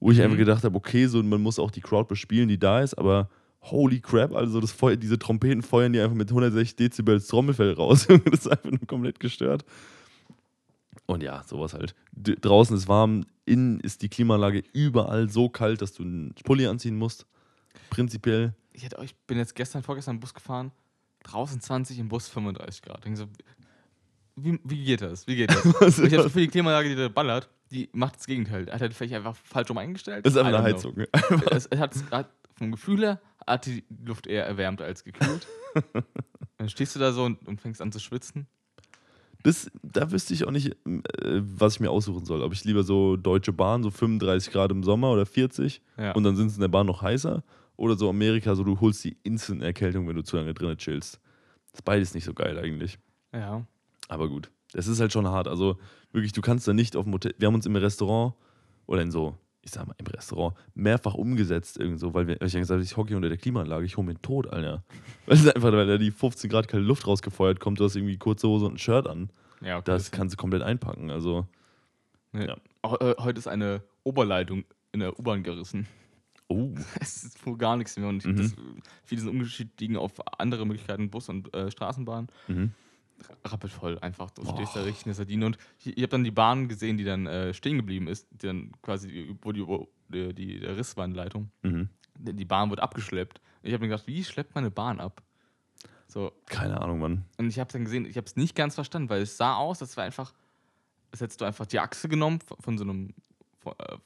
[0.00, 0.24] wo ich Mhm.
[0.24, 3.28] einfach gedacht habe, okay, so man muss auch die Crowd bespielen, die da ist, aber
[3.62, 7.74] holy crap, also das Feuer, diese Trompeten feuern die einfach mit 160 Dezibel das Trommelfell
[7.74, 8.06] raus.
[8.24, 9.64] das ist einfach nur komplett gestört.
[11.06, 11.94] Und ja, sowas halt.
[12.12, 16.66] D draußen ist warm, innen ist die Klimaanlage überall so kalt, dass du einen Pulli
[16.66, 17.26] anziehen musst.
[17.90, 18.54] Prinzipiell.
[18.72, 20.70] Ich, hätte, ich bin jetzt gestern, vorgestern Bus gefahren,
[21.22, 23.04] draußen 20, im Bus 35 Grad.
[23.04, 23.26] Denk so,
[24.36, 25.26] wie, wie geht das?
[25.26, 25.98] Wie geht das?
[25.98, 28.70] Und ich habe für die Klimaanlage, die da ballert, die macht das Gegenteil.
[28.70, 30.24] Hat er die vielleicht einfach falsch rum eingestellt?
[30.26, 30.62] Das ist einfach eine.
[30.64, 30.96] Heizung.
[31.50, 35.46] Es, es hat, hat vom Gefühl her hat die Luft eher erwärmt als gekühlt.
[36.58, 38.46] Dann stehst du da so und, und fängst an zu schwitzen.
[39.42, 42.42] Das, da wüsste ich auch nicht, äh, was ich mir aussuchen soll.
[42.42, 46.12] Ob ich lieber so Deutsche Bahn, so 35 Grad im Sommer oder 40 Ja.
[46.12, 47.42] und dann sind es in der Bahn noch heißer.
[47.82, 51.14] Oder so Amerika, so du holst die Instant-Erkältung, wenn du zu lange drinnen chillst.
[51.72, 52.96] Das ist beides nicht so geil eigentlich.
[53.32, 53.66] ja.
[54.08, 55.48] Aber gut, das ist halt schon hart.
[55.48, 55.78] Also
[56.12, 57.34] wirklich, du kannst da nicht auf dem Hotel.
[57.38, 58.34] Wir haben uns im Restaurant
[58.86, 62.52] oder in so, ich sag mal, im Restaurant mehrfach umgesetzt, irgendwo, weil wir, weil ich
[62.54, 64.84] gesagt habe, ich hocke hier unter der Klimaanlage, ich hole mir den Tod, Alter.
[65.26, 68.16] Weil es einfach, weil da die 15 Grad kalte Luft rausgefeuert kommt, du hast irgendwie
[68.18, 69.30] kurze Hose und ein Shirt an.
[69.60, 69.84] Ja, okay.
[69.86, 71.10] Das kannst du komplett einpacken.
[71.10, 71.46] Also,
[72.32, 72.46] Nee.
[72.46, 72.56] ja.
[72.84, 75.86] Äh, heute ist eine Oberleitung in der U-Bahn gerissen.
[76.52, 78.08] Oh, Es ist wohl gar nichts mehr.
[78.08, 78.36] Und Mhm.
[78.36, 78.54] das,
[79.04, 82.28] viele sind umgestiegen auf andere Möglichkeiten, Bus und äh, Straßenbahn.
[82.48, 82.72] mhm.
[83.44, 84.30] Rappelvoll einfach.
[84.32, 84.54] Du Boah.
[84.56, 85.46] stehst da richtig in der Sardine.
[85.46, 88.26] Und ich, ich habe dann die Bahn gesehen, die dann äh, stehen geblieben ist.
[88.32, 91.50] Die dann quasi, wo die, wo die, die der Riss war in der Leitung.
[91.62, 91.88] Mhm.
[92.18, 93.38] Die die Bahn wird abgeschleppt.
[93.62, 95.22] Und ich habe mir gedacht, wie schleppt man eine Bahn ab?
[96.08, 97.24] So, keine Ahnung, Mann.
[97.38, 99.80] und ich habe dann gesehen, ich habe es nicht ganz verstanden, weil es sah aus,
[99.80, 100.34] als wäre einfach,
[101.10, 103.14] als hättest du einfach die Achse genommen von, von so einem,
[103.60, 103.96] von, äh,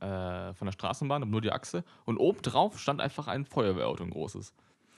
[0.00, 1.84] äh, von der Straßenbahn, aber nur die Achse.
[2.04, 4.52] Und oben drauf stand einfach ein Feuerwehrauto, ein großes.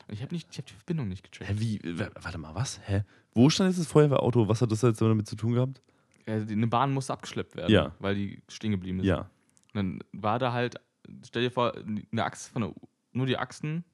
[0.09, 1.51] Und ich habe nicht, ich habe die Verbindung nicht gecheckt.
[1.51, 1.81] Hä, wie?
[2.23, 2.81] Warte mal, was?
[2.87, 3.05] Hä?
[3.35, 4.49] Wo stand jetzt das Feuerwehrauto?
[4.49, 5.83] Was hat das jetzt damit zu tun gehabt?
[6.27, 7.93] Äh, die- eine Bahn musste abgeschleppt werden, Ja.
[7.99, 9.07] weil die stehen geblieben ist.
[9.07, 9.19] Ja.
[9.21, 10.77] Und dann war da halt
[11.25, 13.85] stell dir vor, eine Achse von der, U- nur die Achsen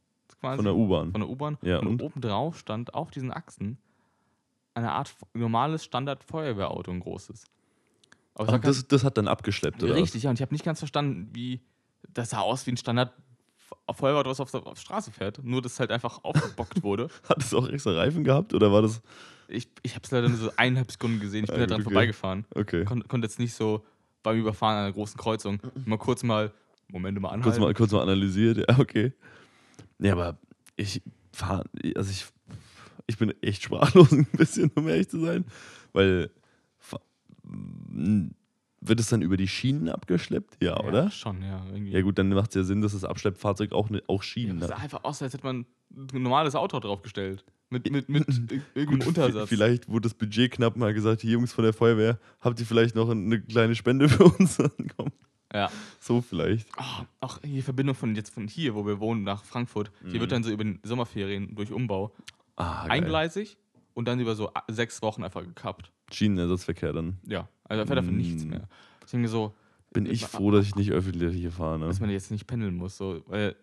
[0.40, 1.12] quasi Von der U-Bahn.
[1.12, 2.02] von der U-Bahn Ja, und, und?
[2.02, 3.78] oben drauf stand auf diesen Achsen
[4.74, 7.44] eine Art normales Standard-Feuerwehrauto, ein großes.
[8.34, 9.94] Aber Ach, kein- das, das hat dann abgeschleppt, oder?
[9.94, 11.60] richtig, ja, und ich habe nicht ganz verstanden, wie
[12.12, 15.80] das sah aus wie ein Standard-Feuerwehrauto, was auf der, auf Straße fährt, nur dass es
[15.80, 17.08] halt einfach aufgebockt wurde.
[17.28, 19.00] Hat es auch extra Reifen gehabt oder war das.
[19.48, 21.82] Ich, ich habe es leider nur so eineinhalb Sekunden gesehen, ich bin Ja, da dran
[21.82, 21.90] okay.
[21.90, 22.44] vorbeigefahren.
[22.54, 22.84] Okay.
[22.84, 23.84] Kon konnte jetzt nicht so
[24.22, 26.50] beim Überfahren einer großen Kreuzung mal kurz mal,
[26.88, 27.60] Moment mal Kurz anhalten.
[27.60, 29.12] mal, kurz mal analysiert, ja, okay.
[29.98, 30.38] Nee, aber
[30.76, 32.24] ich fahre, also ich,
[33.06, 35.44] ich bin echt sprachlos ein bisschen, um ehrlich zu sein,
[35.92, 36.30] weil
[38.80, 40.62] wird es dann über die Schienen abgeschleppt?
[40.62, 41.10] Ja, oder?
[41.10, 41.64] Schon, ja.
[41.72, 41.92] Irgendwie.
[41.92, 44.60] Ja gut, dann macht es ja Sinn, dass das Abschleppfahrzeug auch, ne, auch Ja, Schienen
[44.60, 44.82] das sah hat.
[44.84, 47.44] einfach aus, als hätte man ein normales Auto draufgestellt.
[47.70, 48.26] Mit, mit, mit
[48.74, 49.48] irgendeinem Gut, Untersatz.
[49.48, 52.94] Vielleicht wurde das Budget knapp mal gesagt, hier Jungs von der Feuerwehr, habt ihr vielleicht
[52.94, 54.58] noch eine kleine Spende für uns?
[54.96, 55.12] Komm,
[55.52, 55.70] Ja.
[55.98, 56.68] so vielleicht.
[56.78, 60.20] Oh, auch die Verbindung von jetzt von hier, wo wir wohnen, nach Frankfurt, die Mhm.
[60.20, 62.14] wird dann so über den Sommerferien durch Umbau
[62.56, 63.56] Ah, eingleisig
[63.94, 65.90] und dann über so sechs Wochen einfach gekappt.
[66.12, 67.18] Schienenersatzverkehr dann.
[67.26, 68.48] Ja, also da fährt einfach nichts Mm.
[68.50, 68.68] mehr.
[69.12, 69.54] Mir so,
[69.92, 71.78] Bin ich froh, dass ich nicht öffentlich hier fahre.
[71.78, 71.86] Ne?
[71.86, 73.54] dass man jetzt nicht pendeln muss, so, weil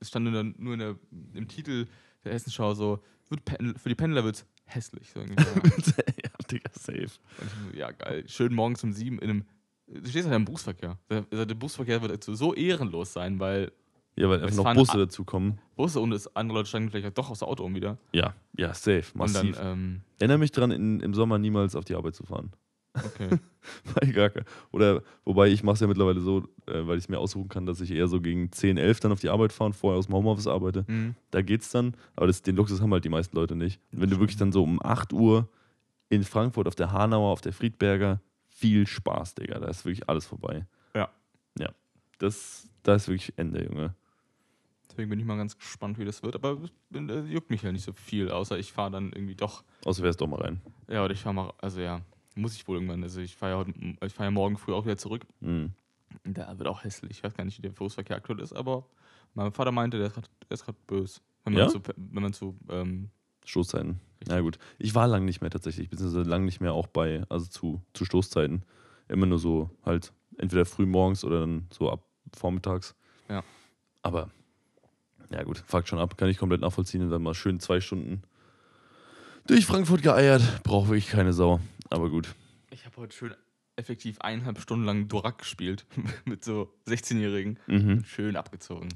[0.00, 0.96] es stand nur, nur in der,
[1.34, 1.86] im Titel
[2.24, 5.10] der Hessenschau so, wird Pendel, für die Pendler wird es hässlich.
[5.12, 5.92] So irgendwie so.
[6.22, 7.08] ja, Digga, safe.
[7.08, 8.24] So, ja, geil.
[8.26, 9.44] Schön morgens um sieben in einem.
[9.86, 10.98] Du stehst halt im Berufsverkehr.
[11.10, 13.70] Der, der Berufsverkehr wird also so ehrenlos sein, weil
[14.16, 15.58] Ja, weil einfach noch Busse a- dazu kommen.
[15.76, 17.98] Busse und es, andere Leute steigen vielleicht doch aufs Auto um wieder.
[18.12, 19.58] Ja, ja, safe, Und dann, massiv.
[19.60, 22.52] ähm, Erinnere mich dran, in, im Sommer niemals auf die Arbeit zu fahren.
[22.94, 23.28] okay.
[23.94, 24.30] Weil gar
[24.70, 27.66] Oder, wobei ich mache es ja mittlerweile so, äh, weil ich es mir aussuchen kann,
[27.66, 30.06] dass ich eher so gegen 10, 11 dann auf die Arbeit fahre und vorher aus
[30.06, 30.84] dem Homeoffice arbeite.
[30.86, 31.16] mhm.
[31.32, 33.80] Da geht's dann, aber das, den Luxus haben halt die meisten Leute nicht.
[33.90, 35.48] Und wenn du wirklich dann so um 8 Uhr
[36.08, 39.58] in Frankfurt auf der Hanauer, auf der Friedberger, viel Spaß, Digga.
[39.58, 40.64] Da ist wirklich alles vorbei.
[40.94, 41.08] Ja.
[41.58, 41.70] Ja.
[42.18, 43.94] Das, da ist wirklich Ende, Junge.
[44.94, 46.36] Deswegen bin ich mal ganz gespannt, wie das wird.
[46.36, 46.56] Aber
[46.94, 49.64] äh, juckt mich ja nicht so viel, außer ich fahre dann irgendwie doch.
[49.84, 50.60] Außer wärst doch mal rein.
[50.88, 51.52] Ja, oder ich fahre mal.
[51.58, 52.00] Also ja,
[52.36, 53.02] muss ich wohl irgendwann.
[53.02, 53.72] Also ich fahre ja, heute-
[54.06, 55.26] ich fahr ja morgen früh auch wieder zurück.
[55.40, 55.72] Mhm.
[56.22, 57.10] Da wird auch hässlich.
[57.10, 58.86] Ich weiß gar nicht, wie der Berufsverkehr aktuell ist, aber
[59.34, 60.12] mein Vater meinte, der
[60.48, 61.20] ist gerade- böse.
[61.42, 61.68] Wenn man Ja?
[61.68, 63.10] zu, wenn man zu ähm,
[63.44, 64.00] Stoßzeiten.
[64.20, 64.28] Richtig.
[64.32, 64.58] Ja, gut.
[64.78, 68.04] Ich war lang nicht mehr tatsächlich, beziehungsweise lang nicht mehr auch bei, also zu, zu
[68.04, 68.64] Stoßzeiten.
[69.08, 72.04] Immer nur so halt entweder früh morgens oder dann so ab
[72.34, 72.94] vormittags.
[73.28, 73.42] Ja.
[74.02, 74.30] Aber,
[75.34, 78.22] ja gut, fuckt schon ab, kann ich komplett nachvollziehen und dann mal schön zwei Stunden
[79.46, 80.42] durch Frankfurt geeiert.
[80.62, 81.60] Brauche wirklich keine Sau.
[81.90, 82.34] Aber gut.
[82.70, 83.34] Ich habe heute schön
[83.76, 85.84] effektiv eineinhalb Stunden lang Durak gespielt
[86.24, 87.58] mit so 16-Jährigen.
[87.66, 88.04] Mhm.
[88.04, 88.88] Schön abgezogen.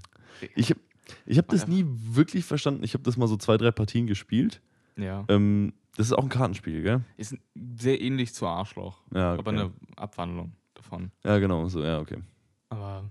[0.54, 0.80] Ich habe
[1.26, 2.82] ich hab das nie wirklich verstanden.
[2.84, 4.60] Ich habe das mal so zwei, drei Partien gespielt.
[4.96, 5.24] Ja.
[5.28, 7.00] Ähm, das ist auch ein Kartenspiel, gell?
[7.16, 7.34] Ist
[7.76, 9.60] sehr ähnlich zu Arschloch, Ja, aber okay.
[9.60, 11.10] eine Abwandlung davon.
[11.24, 11.66] ja genau.
[11.68, 12.18] So, ja, okay.
[12.68, 13.08] Aber Be-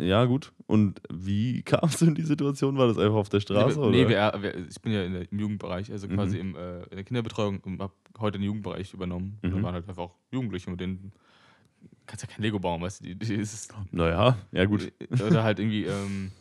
[0.00, 0.52] Ja, gut.
[0.66, 2.76] Und wie kamst du in die Situation?
[2.78, 3.78] War das einfach auf der Straße?
[3.78, 3.90] nee, oder?
[3.90, 6.14] nee, wir, wir, ich bin ja der, im Jugendbereich, also Mhm.
[6.14, 9.38] quasi im, äh, in der Kinderbetreuung und habe heute den Jugendbereich übernommen.
[9.42, 9.62] Und da Mhm.
[9.62, 11.12] waren halt einfach auch Jugendliche, mit denen
[12.06, 14.92] kannst ja kein Lego bauen, weißt du, die, die ist Naja, ja gut.
[15.24, 16.32] Oder halt irgendwie, ähm,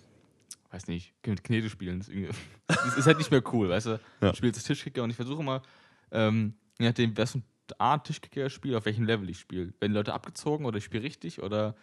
[0.71, 1.99] weiß nicht, mit Knete spielen.
[1.99, 2.33] Das ist,
[2.67, 3.99] das ist halt nicht mehr cool, weißt du?
[4.21, 4.31] Ja.
[4.31, 5.61] Du spielst das Tischkicker und ich versuche immer,
[6.11, 9.73] ähm, je nachdem, was für eine Art Tischkicker spiele, auf welchem Level ich spiele.
[9.79, 11.75] Werden Leute abgezogen oder ich spiele richtig oder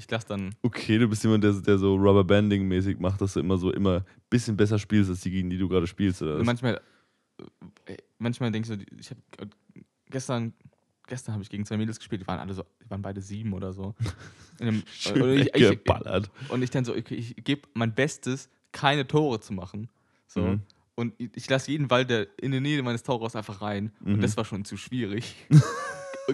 [0.00, 0.54] ich lasse dann.
[0.62, 4.04] Okay, du bist jemand, der, der so Rubberbanding-mäßig macht, dass du immer so immer ein
[4.30, 6.22] bisschen besser spielst, als die, gegen die du gerade spielst.
[6.22, 6.42] Oder?
[6.42, 6.80] Manchmal,
[7.84, 9.50] äh, manchmal ich so, ich habe
[10.08, 10.54] gestern,
[11.06, 13.52] gestern habe ich gegen zwei Mädels gespielt, die waren alle so, die waren beide sieben
[13.52, 13.94] oder so.
[14.58, 15.80] In einem, Schön oder ich, ich.
[16.48, 19.90] Und ich dann so, okay, ich gebe mein Bestes, keine Tore zu machen.
[20.26, 20.40] So.
[20.40, 20.62] Mhm.
[20.94, 23.92] Und ich, ich lasse jeden Ball, der in der Nähe meines Tores einfach rein.
[24.00, 24.14] Mhm.
[24.14, 25.34] Und das war schon zu schwierig.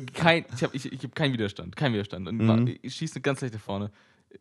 [0.00, 1.76] Kein, ich habe ich, ich hab keinen Widerstand.
[1.76, 2.28] Keinen Widerstand.
[2.28, 2.76] Und Mhm.
[2.82, 3.90] ich schieße ganz leicht nach vorne.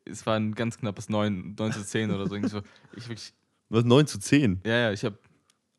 [0.03, 2.35] Es war ein ganz knappes 9, 9 zu 10 oder so.
[2.47, 2.61] So.
[2.95, 3.33] Ich wirklich,
[3.69, 4.61] Was, 9 zu 10?
[4.65, 5.17] ja, ja, ich habe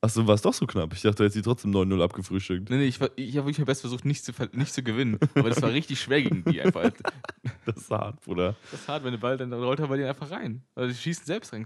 [0.02, 0.92] Achso, war es doch so knapp.
[0.92, 2.70] Ich dachte, du hättest sie trotzdem 9-0 abgefrühstückt.
[2.70, 5.18] nee, nee, ich, war- ich hab wirklich mein Bestes versucht, nicht zu, nicht zu gewinnen.
[5.34, 6.90] Aber das war richtig schwer gegen die einfach.
[7.64, 8.54] Das ist hart, Bruder.
[8.70, 10.62] Das ist hart, wenn der Ball dann rollt er bei einfach rein.
[10.76, 11.64] Also die schießen selbst rein.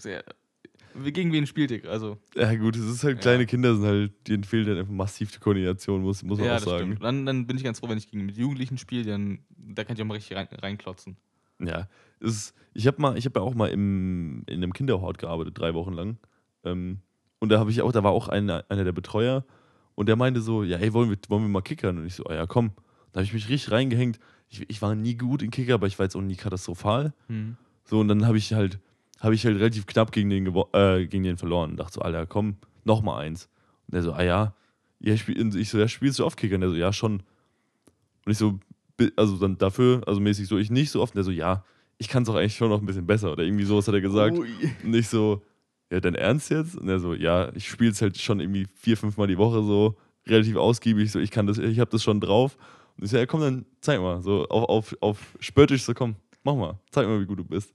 [1.13, 1.89] Gegen wen spielt ihr?
[1.91, 3.21] Also, Ja, gut, es ist halt, Ja.
[3.23, 6.57] kleine Kinder sind halt, denen fehlt dann einfach massiv die Koordination, muss, muss man ja,
[6.57, 6.99] auch sagen.
[7.01, 9.97] Dann, dann bin ich ganz froh, wenn ich gegen mit Jugendlichen spiele, dann da kann
[9.97, 11.17] ich auch mal richtig rein, reinklotzen.
[11.61, 11.89] Ja,
[12.21, 15.75] ist, ich habe mal, ich habe ja auch mal im, in einem Kinderhort gearbeitet, drei
[15.75, 16.19] Wochen lang.
[16.65, 17.01] Ähm,
[17.39, 19.45] und da habe ich auch, da war auch einer, einer der Betreuer
[19.95, 21.99] und der meinte so, ja, ey, wollen wir, wollen wir mal kickern?
[21.99, 22.73] Und ich so, oh ja, komm.
[23.13, 24.19] Da habe ich mich richtig reingehängt.
[24.49, 27.13] Ich, ich war nie gut in Kicker, aber ich war jetzt auch nie katastrophal.
[27.29, 27.57] Hm.
[27.85, 28.79] So, und dann habe ich halt,
[29.21, 31.73] habe ich halt relativ knapp gegen den, äh, gegen den verloren.
[31.73, 33.49] Und dachte so, Alter, komm, noch mal eins.
[33.87, 34.55] Und der so, ah ja,
[34.99, 36.57] ja ich, spiel, ich so, ja, spielst du oft Kicker?
[36.57, 37.23] Und der so, ja, schon.
[38.25, 38.59] Und ich so,
[39.17, 41.15] also dann dafür, also mäßig so, ich nicht so oft.
[41.15, 41.65] Und der so, ja,
[41.99, 43.33] ich kann es auch eigentlich schon noch ein bisschen besser.
[43.33, 44.39] Oder irgendwie sowas hat er gesagt.
[44.39, 44.49] Ui.
[44.83, 45.43] Und ich so,
[45.93, 46.77] ja, dein Ernst jetzt?
[46.77, 49.63] Und er so, ja, ich spiele es halt schon irgendwie vier, fünf Mal die Woche
[49.63, 52.57] so, relativ ausgiebig, so, ich kann das, ich habe das schon drauf.
[52.97, 56.17] Und ich so, ja, komm, dann zeig mal, so auf, auf, auf spöttisch, so komm,
[56.45, 57.73] mach mal, zeig mal, wie gut du bist.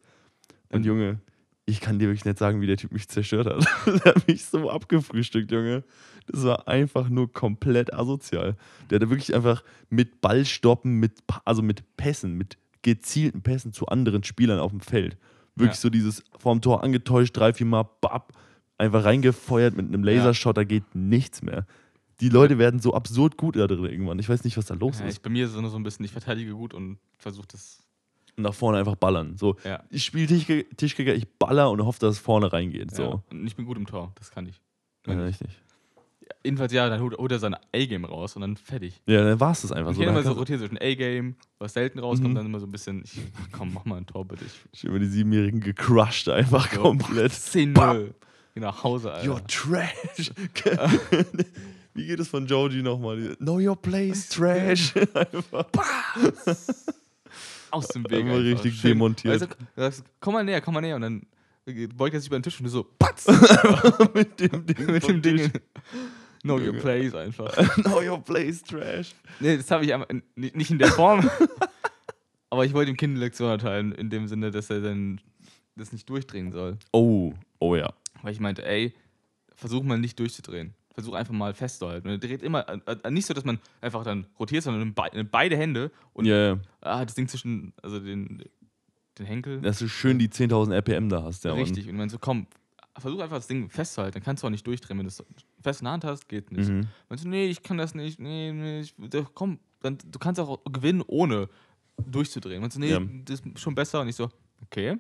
[0.72, 1.20] Und- Junge,
[1.66, 3.66] ich kann dir wirklich nicht sagen, wie der Typ mich zerstört hat.
[4.06, 5.84] der hat mich so abgefrühstückt, Junge.
[6.28, 8.56] Das war einfach nur komplett asozial.
[8.90, 14.24] Der hat wirklich einfach mit Ballstoppen, mit, also mit Pässen, mit gezielten Pässen zu anderen
[14.24, 15.18] Spielern auf dem Feld.
[15.56, 15.82] Wirklich Ja.
[15.82, 18.34] so dieses vorm Tor angetäuscht, drei, vier Mal, bap,
[18.78, 21.66] einfach reingefeuert mit einem Lasershot, da geht nichts mehr.
[22.22, 24.20] Die Leute werden so absurd gut da drin irgendwann.
[24.20, 25.16] Ich weiß nicht, was da los Ja, ist.
[25.16, 27.82] ich, bei mir ist es nur so ein bisschen, ich verteidige gut und versuche das.
[28.38, 29.38] Und nach vorne einfach ballern.
[29.38, 29.84] So, Ja.
[29.90, 32.92] ich spiele Tischkicker, Tischkicker, ich baller und hoffe, dass es vorne reingeht.
[32.92, 32.98] Ja.
[32.98, 33.24] So.
[33.32, 34.56] Und ich bin gut im Tor, das kann ich.
[35.08, 35.50] Ja, Wenn ich- richtig.
[36.44, 39.02] Jedenfalls, ja, dann holt, holt er sein A-Game raus und dann fertig.
[39.08, 40.04] Ja, dann war es das einfach Ich so.
[40.04, 42.36] kann Dann immer so rotieren zwischen A-Game, was selten rauskommt, Mhm.
[42.36, 44.46] dann immer so ein bisschen, ich, ach komm, mach mal ein Tor bitte.
[44.46, 46.82] Ich, Ich immer die Siebenjährigen gecrushed einfach So.
[46.82, 47.32] komplett.
[47.32, 48.14] 10-0.
[48.54, 49.28] Geh nach Hause, Alter.
[49.28, 50.32] You're trash.
[51.94, 53.36] Wie geht es von Joji nochmal?
[53.38, 54.94] Know your place, trash.
[55.14, 55.66] einfach.
[57.72, 58.26] Aus dem Weg.
[58.26, 58.92] Einfach richtig Schön.
[58.92, 59.42] demontiert.
[59.42, 60.96] Du sagst, komm mal näher, komm mal näher.
[60.96, 61.26] Und dann
[61.96, 63.26] beugt er sich über den Tisch und du so, patz!
[64.14, 64.86] mit dem Ding.
[64.92, 65.52] mit dem Ding.
[66.44, 67.52] Know your place einfach.
[67.84, 69.16] Know your place, trash.
[69.40, 71.28] Nee, das habe ich einfach nicht in der Form.
[72.52, 75.20] Aber ich wollte ihm Kind eine Lektion erteilen, in dem Sinne, dass er dann
[75.76, 76.78] das nicht durchdrehen soll.
[76.94, 77.92] Oh, oh ja.
[78.22, 78.94] Weil ich meinte, ey,
[79.56, 80.76] versuch mal nicht durchzudrehen.
[80.96, 82.08] Versuch einfach mal festzuhalten.
[82.08, 85.30] Und er dreht immer, äh, äh, nicht so, dass man einfach dann rotiert, sondern in
[85.30, 86.58] beide Hände und ja.
[86.82, 88.44] ah, das Ding zwischen, also den,
[89.20, 89.62] den Henkel.
[89.62, 91.44] Dass du schön die 10.000 RPM da hast.
[91.44, 91.54] Ja.
[91.54, 91.88] Richtig.
[91.90, 92.48] Und man so, komm,
[92.98, 94.98] versuch einfach das Ding festzuhalten, dann kannst du auch nicht durchdrehen.
[94.98, 95.24] Wenn du es
[95.62, 96.70] fest in der Hand hast, geht nicht.
[96.70, 96.88] Mhm.
[97.10, 98.96] Meinst du, nee, ich kann das nicht, nee, nee, ich,
[99.34, 101.50] komm, dann, du kannst auch gewinnen, ohne
[101.98, 102.62] durchzudrehen.
[102.62, 103.02] Meinst du, nee, Ja.
[103.26, 104.00] das ist schon besser.
[104.02, 104.30] Und ich so,
[104.64, 104.98] okay,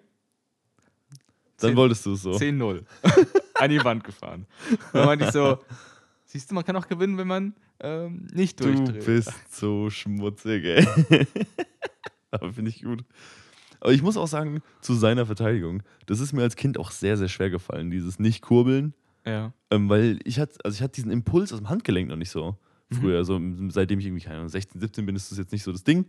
[1.57, 2.31] Dann Zehn- wolltest du es so.
[2.31, 2.83] 10-0.
[3.55, 4.45] An die Wand gefahren.
[4.69, 5.59] Und dann meinte ich so,
[6.25, 9.05] siehst du, man kann auch gewinnen, wenn man ähm, nicht Du durchdreht.
[9.05, 10.85] bist so schmutzig, ey.
[12.31, 13.03] Aber finde ich gut.
[13.79, 17.17] Aber ich muss auch sagen, zu seiner Verteidigung, das ist mir als Kind auch sehr,
[17.17, 18.93] sehr schwer gefallen, dieses Nicht-Kurbeln.
[19.25, 19.53] Ja.
[19.71, 22.57] Ähm, weil ich hatte, also ich hatte diesen Impuls aus dem Handgelenk noch nicht so
[22.89, 22.95] Mhm.
[22.97, 23.25] früher.
[23.25, 25.83] So, seitdem ich irgendwie, keine Ahnung, 16, 17 bin, ist das jetzt nicht so das
[25.83, 26.05] Ding.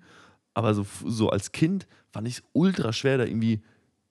[0.53, 3.63] Aber so, so als Kind fand ich es ultra schwer, da irgendwie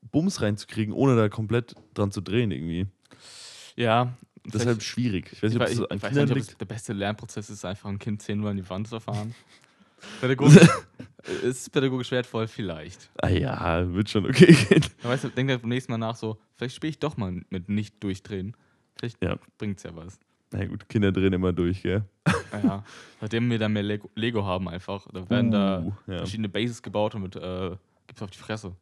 [0.02, 2.88] Bums reinzukriegen, ohne da komplett dran zu drehen irgendwie.
[3.76, 4.14] Ja.
[4.46, 5.30] Deshalb schwierig.
[5.32, 7.50] Ich weiß nicht, ob ich, so an ich weiß nicht, ob es der beste Lernprozess
[7.50, 9.34] ist, einfach ein Kind 10 Mal in die Wand zu fahren.
[10.22, 10.68] Pädagogisch,
[11.42, 13.10] ist pädagogisch wertvoll, vielleicht.
[13.18, 14.86] Ah ja, wird schon okay gehen.
[15.02, 17.42] Aber weißt du, denk dir beim nächsten Mal nach so, vielleicht spiele ich doch mal
[17.50, 18.56] mit nicht durchdrehen.
[19.00, 19.38] Vielleicht Ja.
[19.58, 20.20] bringt's ja was.
[20.52, 22.04] Na gut, Kinder drehen immer durch, gell?
[22.54, 22.84] Ja,
[23.20, 26.18] seitdem wir da mehr Lego, Lego haben einfach, da werden da Uh, ja.
[26.20, 27.76] verschiedene Bases gebaut und mit, äh,
[28.06, 28.76] gibt's auf die Fresse.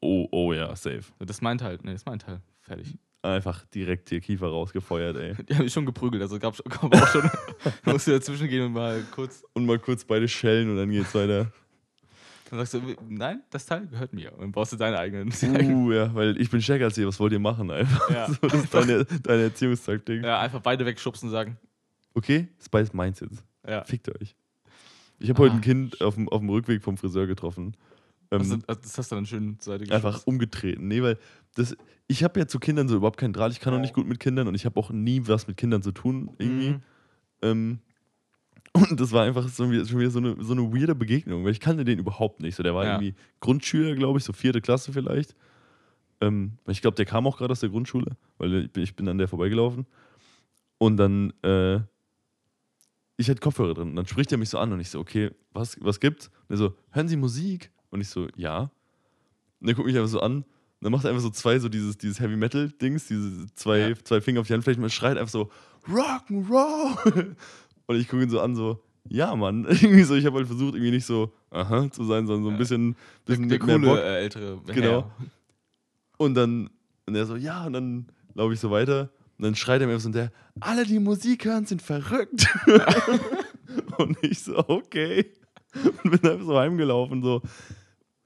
[0.00, 1.02] Oh, oh ja, safe.
[1.18, 2.40] Das ist mein Teil, nee, das ist mein Teil.
[2.60, 2.96] Fertig.
[3.28, 5.34] Einfach direkt hier Kiefer rausgefeuert, ey.
[5.44, 7.30] Die haben mich schon geprügelt, also gab auch schon,
[7.84, 11.14] musst du dazwischen gehen und mal kurz, Und mal kurz beide schellen und dann geht's
[11.14, 11.52] weiter.
[12.50, 14.32] dann sagst du, nein, das Teil gehört mir.
[14.32, 15.32] Und dann baust du deine eigenen.
[15.42, 17.70] Uh, ja, weil ich bin stärker als ihr, was wollt ihr machen?
[17.70, 18.10] Einfach.
[18.10, 18.26] Ja.
[18.40, 20.22] So, das ist deine, deine Erziehungstaktik.
[20.24, 21.56] ja, einfach beide wegschubsen und sagen,
[22.14, 23.44] Okay, Spice meins jetzt.
[23.66, 23.84] ja.
[23.84, 24.34] Fickt euch.
[25.20, 27.74] Ich habe heute ein Ah, Kind auf dem, auf dem Rückweg vom Friseur getroffen.
[28.30, 30.88] Also, das hast du dann schön Seite einfach umgetreten.
[30.88, 31.18] Nee, weil
[31.54, 31.76] das,
[32.08, 33.52] ich habe ja zu Kindern so überhaupt keinen Draht.
[33.52, 35.82] Ich kann auch nicht gut mit Kindern und ich habe auch nie was mit Kindern
[35.82, 36.70] zu tun, irgendwie.
[36.70, 36.82] Mhm.
[37.42, 37.78] Ähm,
[38.90, 41.60] und das war einfach so, schon wieder so eine, so eine weirde Begegnung, weil ich
[41.60, 42.54] kannte den überhaupt nicht.
[42.56, 42.92] So, der war Ja.
[42.94, 45.34] irgendwie Grundschüler, glaube ich, so vierte Klasse vielleicht.
[46.20, 49.08] Ähm, ich glaube, der kam auch gerade aus der Grundschule, weil ich bin, ich bin
[49.08, 49.86] an der vorbeigelaufen.
[50.78, 51.80] Und dann, äh,
[53.16, 53.90] ich hatte Kopfhörer drin.
[53.90, 56.28] Und dann spricht er mich so an und ich so, okay, was, was gibt's?
[56.48, 57.70] Und er so, hören Sie Musik?
[57.90, 58.70] Und ich so, ja.
[59.60, 60.36] Und er guckt mich einfach so an.
[60.42, 60.44] Und
[60.80, 63.94] dann macht er einfach so zwei, so dieses, dieses Heavy Metal-Dings, diese zwei, Ja.
[64.04, 65.50] zwei Finger auf die Handflächen und schreit einfach so,
[65.88, 67.34] Rock'n'Roll!
[67.86, 69.64] Und ich gucke ihn so an, so, ja, Mann.
[69.68, 72.52] Irgendwie so, ich habe halt versucht, irgendwie nicht so, aha, zu sein, sondern so ein
[72.54, 72.58] Ja.
[72.58, 72.96] bisschen,
[73.26, 73.98] Der, bisschen der mehr coole Bock.
[73.98, 74.90] äh, ältere Genau.
[74.90, 75.12] Herr.
[76.18, 76.68] Und dann,
[77.06, 79.10] und er so, ja, und dann laufe ich so weiter.
[79.38, 82.46] Und dann schreit er mir so, und der, alle, die Musik hören, sind verrückt.
[83.98, 85.32] und ich so, okay.
[86.04, 87.42] Und bin einfach so heimgelaufen, so,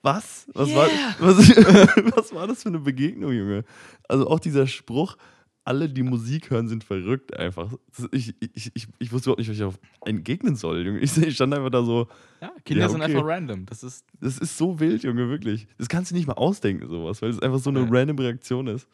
[0.03, 0.47] was?
[0.55, 1.15] Was, war, Yeah.
[1.21, 1.37] was,
[2.17, 3.65] was war das für eine Begegnung, Junge?
[4.09, 5.17] Also auch dieser Spruch,
[5.65, 7.73] alle, die Musik hören, sind verrückt einfach.
[8.11, 10.99] Ich, ich, ich, ich wusste überhaupt nicht, was ich auf entgegnen soll, Junge.
[10.99, 12.09] Ich, ich stand einfach da so,
[12.41, 13.15] Ja, Kinder Ja, sind okay.
[13.17, 13.67] einfach random.
[13.67, 15.69] Das ist, das ist so wild, Junge, wirklich.
[15.79, 17.87] Das kannst du nicht mal ausdenken, sowas, weil es einfach so eine Ja.
[17.89, 18.89] random Reaktion ist.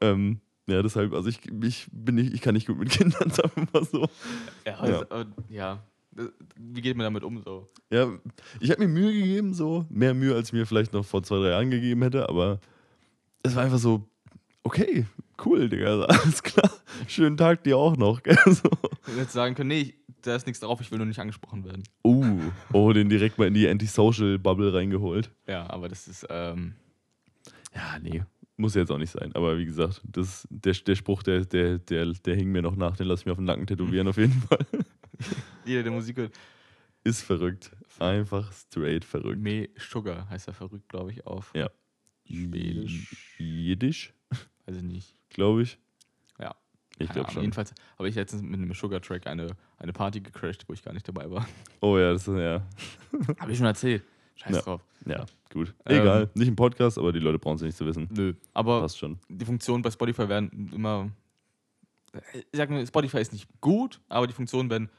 [0.00, 3.50] Ähm, ja, deshalb, also ich, ich bin nicht, ich kann nicht gut mit Kindern, sagen
[3.56, 4.08] wir mal so.
[4.64, 5.82] ja, also, äh, ja.
[6.56, 7.68] Wie geht man damit um so?
[7.90, 8.08] Ja,
[8.60, 9.86] ich habe mir Mühe gegeben, so.
[9.90, 12.60] Mehr Mühe, als ich mir vielleicht noch vor zwei, drei Jahren gegeben hätte, aber
[13.42, 14.08] es war einfach so,
[14.62, 15.06] okay,
[15.44, 16.70] cool, Digga, alles klar.
[17.06, 18.38] Schönen Tag dir auch noch, gell?
[18.46, 18.70] So.
[19.06, 21.84] Ich hätte sagen können, nee, da ist nichts drauf, ich will nur nicht angesprochen werden.
[22.04, 22.40] Uh,
[22.72, 25.30] oh, den direkt mal in die Antisocial-Bubble reingeholt.
[25.46, 26.74] Ja, aber das ist, ähm,
[27.74, 28.22] Ja, nee,
[28.56, 29.32] muss jetzt auch nicht sein.
[29.34, 32.96] Aber wie gesagt, das, der, der Spruch, der, der, der, der hing mir noch nach,
[32.96, 34.66] den lasse ich mir auf den Nacken tätowieren auf jeden Fall.
[35.64, 36.32] jeder, der Musik hört.
[37.04, 37.70] Ist verrückt.
[37.98, 39.40] Einfach straight verrückt.
[39.40, 41.52] Me Sugar heißt er verrückt, glaube ich, auf.
[41.54, 41.70] Ja.
[42.28, 43.36] Schwedisch.
[43.38, 44.12] Jiddisch,
[44.66, 45.14] Weiß ich nicht.
[45.30, 45.78] glaube ich.
[46.40, 46.54] Ja.
[46.98, 47.42] Ich glaube schon.
[47.42, 49.48] Jedenfalls habe ich letztens mit einem Sugar-Track eine,
[49.78, 51.46] eine Party gecrashed, wo ich gar nicht dabei war.
[51.80, 52.66] Oh ja, das ist ja.
[53.38, 54.02] habe ich schon erzählt.
[54.34, 54.62] Scheiß Ja.
[54.62, 54.84] drauf.
[55.06, 55.72] Ja, gut.
[55.86, 56.30] Ähm, Egal.
[56.34, 58.08] Nicht im Podcast, aber die Leute brauchen es nicht zu wissen.
[58.10, 58.34] Nö.
[58.52, 59.18] Aber Passt schon.
[59.28, 61.10] die Funktionen bei Spotify werden immer.
[62.34, 64.90] Ich sag mal, Spotify ist nicht gut, aber die Funktionen werden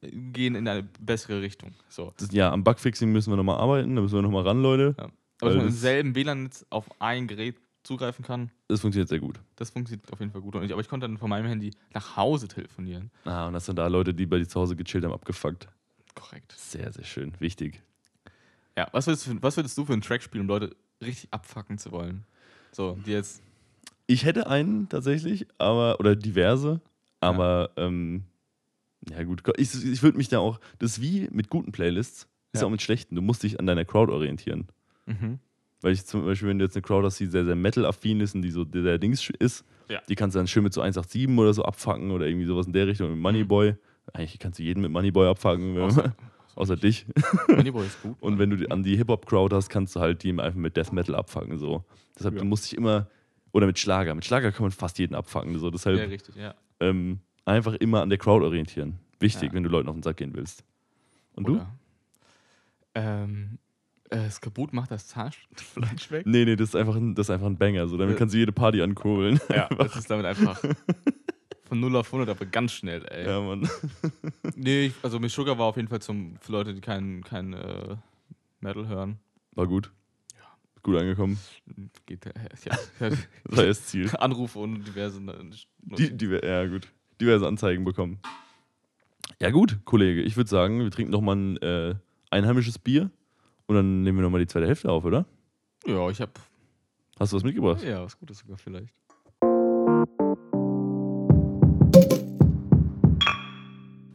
[0.00, 1.72] gehen in eine bessere Richtung.
[1.88, 2.12] So.
[2.18, 3.94] Das, ja, am Bugfixing müssen wir nochmal arbeiten.
[3.96, 4.94] Da müssen wir nochmal ran, Leute.
[4.98, 5.04] Ja.
[5.40, 9.40] Aber dass man im selben WLAN-Netz auf ein Gerät zugreifen kann, Das funktioniert sehr gut.
[9.56, 10.54] das funktioniert auf jeden Fall gut.
[10.56, 13.10] Und ich, aber ich konnte dann von meinem Handy nach Hause telefonieren.
[13.24, 15.68] Ah, und das sind da Leute, die bei dir zu Hause gechillt haben, abgefuckt.
[16.14, 16.52] Korrekt.
[16.56, 17.32] Sehr, sehr schön.
[17.40, 17.82] Wichtig.
[18.76, 21.28] Ja, was würdest, du für, was würdest du für einen Track spielen, um Leute richtig
[21.32, 22.24] abfacken zu wollen?
[22.72, 23.42] So, die jetzt.
[24.06, 26.80] Ich hätte einen tatsächlich, aber, oder diverse,
[27.20, 28.24] aber, ähm,
[29.10, 32.60] ja gut, ich, ich würde mich da auch, das ist wie mit guten Playlists, ist
[32.60, 32.66] Ja.
[32.66, 33.14] auch mit schlechten.
[33.16, 34.68] Du musst dich an deiner Crowd orientieren.
[35.06, 35.38] Mhm.
[35.80, 38.34] Weil ich zum Beispiel, wenn du jetzt eine Crowd hast, die sehr, sehr Metal-affin ist
[38.34, 40.00] und die so der, Dings ist, Ja.
[40.08, 42.72] die kannst du dann schön mit so 187 oder so abfacken oder irgendwie sowas in
[42.72, 43.74] der Richtung mit Moneyboy.
[44.14, 46.14] Eigentlich kannst du jeden mit Moneyboy abfacken, Außer,
[46.54, 47.04] außer dich.
[47.48, 48.16] Moneyboy ist gut.
[48.20, 50.92] Und wenn du die- an die Hip-Hop-Crowd hast, kannst du halt die einfach mit Death
[50.92, 51.58] Metal abfangen.
[51.58, 51.84] So.
[52.18, 52.40] Deshalb Ja.
[52.40, 53.08] du musst dich immer,
[53.52, 54.14] oder mit Schlager.
[54.14, 55.58] Mit Schlager kann man fast jeden abfangen.
[55.58, 55.70] So.
[55.70, 56.54] Deshalb Ja, richtig, ja.
[56.80, 58.98] ähm, einfach immer an der Crowd orientieren.
[59.20, 59.52] Wichtig, Ja.
[59.54, 60.64] wenn du Leuten auf den Sack gehen willst.
[61.34, 61.54] Und du?
[61.56, 61.70] Oder,
[62.94, 63.58] Ähm,
[64.10, 66.26] äh, Skabut macht das Zahnfleisch weg.
[66.26, 67.88] Nee, nee, das ist einfach ein, das ist einfach ein Banger.
[67.88, 67.96] So.
[67.96, 68.18] Damit Äh.
[68.18, 69.40] kannst du jede Party ankurbeln.
[69.48, 70.60] Ja, das ist damit einfach
[71.64, 73.26] von 0 auf 100, aber ganz schnell, ey.
[73.26, 73.68] ja, Mann.
[74.56, 77.52] Nee, ich- also Miss Sugar war auf jeden Fall zum, für Leute, die kein, kein
[77.54, 77.96] äh,
[78.60, 79.18] Metal hören.
[79.52, 79.90] War gut.
[80.82, 81.38] Gut angekommen.
[82.04, 82.32] Geht, äh,
[82.66, 84.10] ja, Das war das Ziel.
[84.18, 85.18] Anrufe und diverse.
[85.20, 85.50] äh,
[85.96, 86.88] Die, die, ja, gut.
[87.20, 88.18] Diverse Anzeigen bekommen.
[89.40, 90.22] Ja, gut, Kollege.
[90.22, 91.94] Ich würde sagen, wir trinken nochmal ein äh,
[92.30, 93.10] einheimisches Bier
[93.66, 95.26] und dann nehmen wir nochmal die zweite Hälfte auf, oder?
[95.86, 96.38] ja, ich hab.
[97.18, 97.82] Hast du was mitgebracht?
[97.82, 98.92] Ja, was Gutes sogar vielleicht.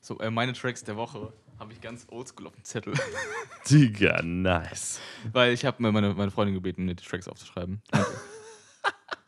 [0.02, 2.94] So, äh, meine Tracks der Woche habe ich ganz oldschool auf dem Zettel.
[3.70, 5.00] Digga, nice.
[5.32, 7.82] Weil ich habe mir meine, meine Freundin gebeten, mir die Tracks aufzuschreiben.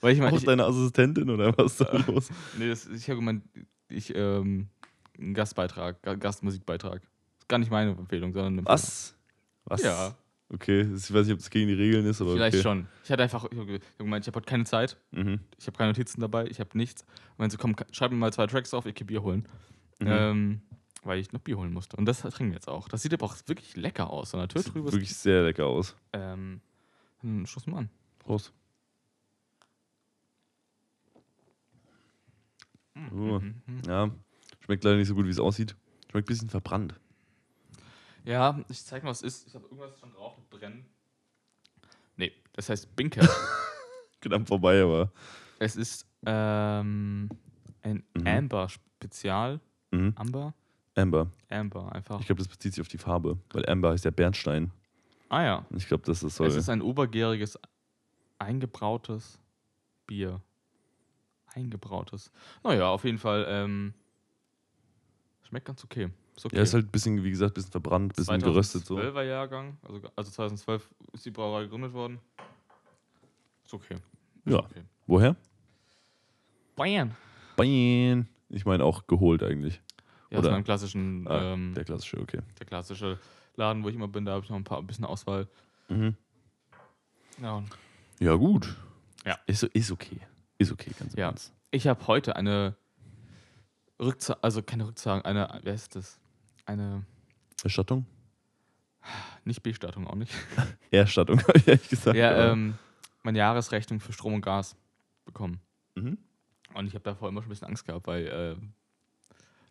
[0.02, 2.30] Weil ich meine, Auch ich, deine Assistentin oder was ist da los?
[2.58, 3.44] nee, das, ich habe gemeint,
[3.88, 4.68] ich, ähm,
[5.20, 7.02] einen Gastbeitrag, Ga- Gastmusikbeitrag.
[7.40, 9.16] Ist gar nicht meine Empfehlung, sondern eine Was?
[9.66, 9.84] Was?
[9.84, 10.16] Ja.
[10.50, 12.64] Okay, ich weiß nicht, ob das gegen die Regeln ist, aber Vielleicht okay.
[12.64, 12.88] schon.
[13.06, 15.40] Ich hatte einfach, ich habe gemeint, ich habe heute keine Zeit, Mhm.
[15.58, 17.04] ich habe keine Notizen dabei, ich habe nichts.
[17.04, 19.48] Und wenn sie kommen, schreib mir mal zwei Tracks auf, ich gehe Bier holen.
[20.00, 20.08] Mhm.
[20.10, 20.62] Ähm,
[21.04, 21.96] weil ich noch Bier holen musste.
[21.96, 22.90] Und das trinken wir jetzt auch.
[22.90, 24.32] Das sieht aber auch wirklich lecker aus.
[24.32, 24.92] So ein Sieht naturtrübes.
[24.94, 25.96] wirklich sehr lecker aus.
[26.12, 26.60] Ähm,
[27.22, 27.90] dann stoß mal an.
[28.20, 28.52] Prost.
[33.14, 33.40] Oh.
[33.40, 33.56] Mhm.
[33.88, 34.10] Ja,
[34.64, 35.76] schmeckt leider nicht so gut, wie es aussieht.
[36.10, 36.94] Schmeckt ein bisschen verbrannt.
[38.24, 39.48] Ja, ich zeig mal, was es ist.
[39.48, 40.86] Ich habe irgendwas schon drauf mit Brennen.
[42.18, 43.28] Nee, das heißt Binker.
[44.22, 45.12] Knapp vorbei, aber.
[45.60, 47.30] es ist ähm,
[47.82, 48.28] ein Mhm.
[48.28, 49.60] Amber-Spezial.
[49.92, 50.14] Mhm.
[50.16, 50.54] Amber?
[50.96, 51.32] Amber.
[51.50, 52.20] Amber, einfach.
[52.20, 54.72] Ich glaube, das bezieht sich auf die Farbe, weil Amber heißt ja Bernstein.
[55.30, 55.66] ah ja.
[55.76, 56.48] Ich glaube, das ist soll.
[56.48, 57.58] Es ist ein obergäriges,
[58.38, 59.40] eingebrautes
[60.06, 60.42] Bier.
[61.54, 62.32] Eingebrautes.
[62.64, 63.46] Naja, auf jeden Fall.
[63.48, 63.94] Ähm,
[65.44, 66.10] schmeckt ganz okay.
[66.36, 66.56] Ist okay.
[66.56, 68.98] Ja, ist halt ein bisschen, wie gesagt, ein bisschen verbrannt, ein bisschen geröstet so.
[68.98, 69.78] 2012er Jahrgang.
[69.84, 72.20] Also, also 2012 ist die Brauerei gegründet worden.
[73.66, 73.96] Ist okay.
[74.46, 74.60] Ist Ja.
[74.60, 74.84] Okay.
[75.08, 75.36] Woher?
[76.76, 77.16] Bayern.
[77.58, 78.28] Bayern.
[78.50, 79.82] Ich meine auch geholt eigentlich.
[80.30, 82.40] Ja, Oder- aus meinem klassischen, Ah, ähm, Der klassische, okay.
[82.60, 83.20] der klassische
[83.58, 85.48] Laden, wo ich immer bin, da habe ich noch ein paar ein bisschen Auswahl.
[85.90, 86.16] Mhm.
[87.42, 87.62] Ja,
[88.20, 88.74] Ja, gut.
[89.26, 89.38] Ja.
[89.48, 90.20] Ist, ist okay.
[90.62, 91.28] Ist okay, ganz Ja.
[91.28, 91.54] Ernst.
[91.72, 92.76] ich habe heute eine
[94.00, 96.20] Rückzahlung, also keine Rückzahlung, eine, wer ist das?
[96.66, 97.06] Eine,
[97.64, 98.06] Erstattung?
[99.46, 100.32] nicht Bestattung auch nicht.
[100.92, 102.16] Erstattung, habe ich ehrlich gesagt.
[102.18, 102.76] ja, ähm,
[103.24, 104.76] meine Jahresrechnung für Strom und Gas
[105.26, 105.60] bekommen.
[105.96, 106.18] Mhm.
[106.74, 108.56] Und ich habe davor immer schon ein bisschen Angst gehabt, weil äh,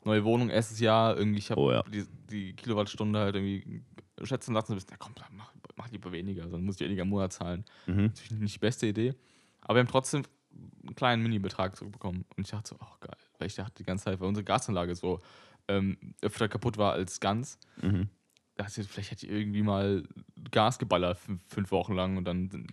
[0.05, 1.83] neue Wohnung, erstes Jahr, irgendwie, ich habe Oh ja.
[1.85, 3.83] die, die Kilowattstunde halt irgendwie
[4.23, 4.75] schätzen lassen.
[4.75, 7.65] Bisschen, ja, komm, mach, mach lieber weniger, sonst muss ich weniger im Monat zahlen.
[7.87, 8.07] Mhm.
[8.07, 9.15] Natürlich nicht die beste Idee.
[9.63, 12.25] Aber wir haben trotzdem einen kleinen Mini-Betrag zurückbekommen.
[12.37, 14.95] Und ich dachte so, oh geil, weil ich dachte die ganze Zeit, weil unsere Gasanlage
[14.95, 15.21] so
[15.69, 17.59] ähm, öfter kaputt war als ganz.
[17.81, 18.09] Mhm.
[18.57, 20.05] dachte ich, vielleicht hätte ich irgendwie mal
[20.51, 22.67] Gas geballert fünf, Wochen lang und dann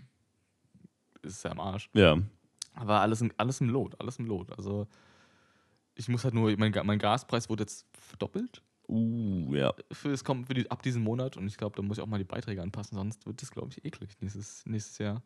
[1.21, 1.89] ist es ja am Arsch.
[1.93, 2.17] Ja.
[2.73, 4.51] Aber alles, alles im Lot, alles im Lot.
[4.57, 4.87] Also
[5.95, 9.73] ich muss halt nur, mein, mein Gaspreis wurde jetzt verdoppelt Uh, ja.
[9.91, 12.07] für, es kommt für die, ab diesem Monat und ich glaube, da muss ich auch
[12.07, 15.21] mal die Beiträge anpassen, sonst wird das, glaube ich, eklig nächstes, nächstes Jahr.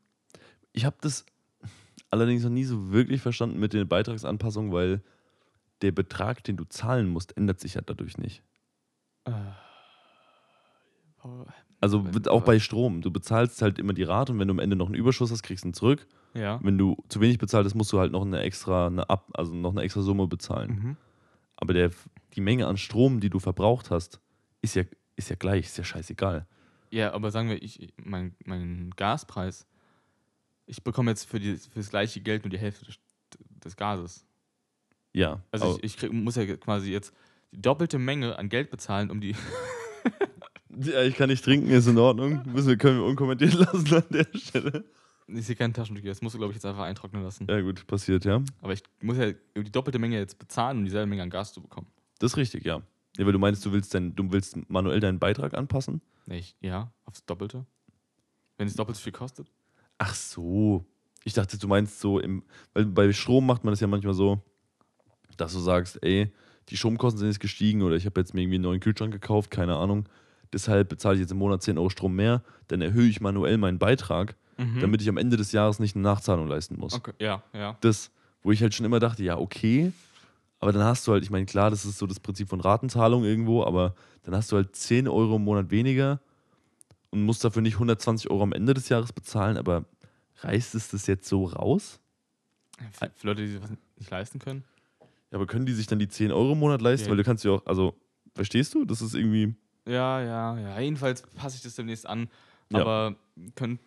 [0.74, 1.26] Ich habe das
[2.12, 5.02] allerdings noch nie so wirklich verstanden mit den Beitragsanpassungen, weil
[5.82, 8.44] der Betrag, den du zahlen musst, ändert sich ja dadurch nicht.
[9.26, 9.32] Äh,
[11.20, 11.46] aber-
[11.80, 13.02] Also auch bei Strom.
[13.02, 15.42] Du bezahlst halt immer die Rate und wenn du am Ende noch einen Überschuss hast,
[15.44, 16.08] kriegst du ihn zurück.
[16.34, 16.60] ja.
[16.64, 19.54] Wenn du zu wenig bezahlt hast, musst du halt noch eine extra, eine Ab, also
[19.54, 20.70] noch eine extra Summe bezahlen.
[20.72, 20.98] Mhm.
[21.58, 21.92] Aber der,
[22.36, 24.22] die Menge an Strom, die du verbraucht hast,
[24.62, 24.84] ist ja,
[25.16, 26.46] ist ja gleich, ist ja scheißegal.
[26.92, 29.68] Ja, aber sagen wir, ich, mein, mein Gaspreis,
[30.72, 32.98] ich bekomme jetzt für, die, für das gleiche Geld nur die Hälfte des,
[33.64, 34.26] des Gases.
[35.12, 35.44] Ja.
[35.52, 37.14] Also ich, ich krieg, muss ja quasi jetzt
[37.52, 39.36] die doppelte Menge an Geld bezahlen, um die.
[40.70, 42.44] ja, ich kann nicht trinken, ist in Ordnung.
[42.46, 44.86] Müssen wir, können wir unkommentiert lassen an der Stelle.
[45.28, 47.48] Ich sehe kein Taschentücher, das musst du, glaube ich, jetzt einfach eintrocknen lassen.
[47.50, 48.42] Ja, gut, passiert, ja.
[48.62, 51.62] Aber ich muss ja die doppelte Menge jetzt bezahlen, um dieselbe Menge an Gas zu
[51.62, 51.88] bekommen.
[52.20, 52.82] Das ist richtig, ja.
[53.18, 56.02] Ja, weil du meinst, du willst, dein, du willst manuell deinen Beitrag anpassen?
[56.28, 57.66] Ich, ja, aufs Doppelte.
[58.58, 59.52] Wenn es doppelt so viel kostet.
[60.04, 60.84] Ach so.
[61.24, 62.42] Ich dachte, du meinst so, im,
[62.74, 64.42] weil bei Strom macht man das ja manchmal so,
[65.38, 66.32] dass du sagst, ey,
[66.70, 69.52] die Stromkosten sind jetzt gestiegen oder ich habe jetzt mir irgendwie einen neuen Kühlschrank gekauft,
[69.52, 70.10] keine Ahnung.
[70.52, 73.78] Deshalb bezahle ich jetzt im Monat 10 Euro Strom mehr, dann erhöhe ich manuell meinen
[73.78, 74.36] Beitrag,
[74.80, 76.94] damit ich am Ende des Jahres nicht eine Nachzahlung leisten muss.
[76.94, 77.78] Okay, ja, ja.
[77.82, 78.10] Das,
[78.42, 79.92] wo ich halt schon immer dachte, ja, okay,
[80.60, 83.24] aber dann hast du halt, ich meine, klar, das ist so das Prinzip von Ratenzahlung
[83.24, 83.94] irgendwo, aber
[84.24, 86.20] dann hast du halt 10 Euro im Monat weniger
[87.12, 89.86] und musst dafür nicht 120 Euro am Ende des Jahres bezahlen, aber
[90.40, 92.00] reißt es das jetzt so raus?
[93.00, 94.64] Für, Leute, die sich was nicht leisten können.
[95.30, 97.06] Ja, aber können die sich dann die 10 Euro im Monat leisten?
[97.06, 97.12] Ja.
[97.12, 97.94] Weil du kannst ja auch, also,
[98.34, 98.86] verstehst du?
[98.86, 99.54] Das ist irgendwie,
[99.88, 100.80] Ja, ja, ja.
[100.80, 102.30] Jedenfalls passe ich das demnächst an.
[102.72, 102.80] Ja.
[102.82, 103.16] Aber
[103.56, 103.80] könnt,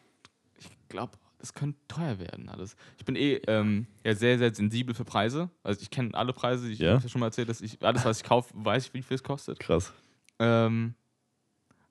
[0.58, 2.76] ich glaube, das könnte teuer werden alles.
[2.98, 5.50] Ich bin eh ähm, ja, sehr, sehr sensibel für Preise.
[5.62, 6.68] Also ich kenne alle Preise.
[6.70, 6.92] Ich Ja.
[6.94, 9.16] habe ja schon mal erzählt, dass ich alles, was ich kaufe, weiß ich, wie viel
[9.16, 9.58] es kostet.
[9.58, 9.92] krass.
[10.38, 10.94] Ähm,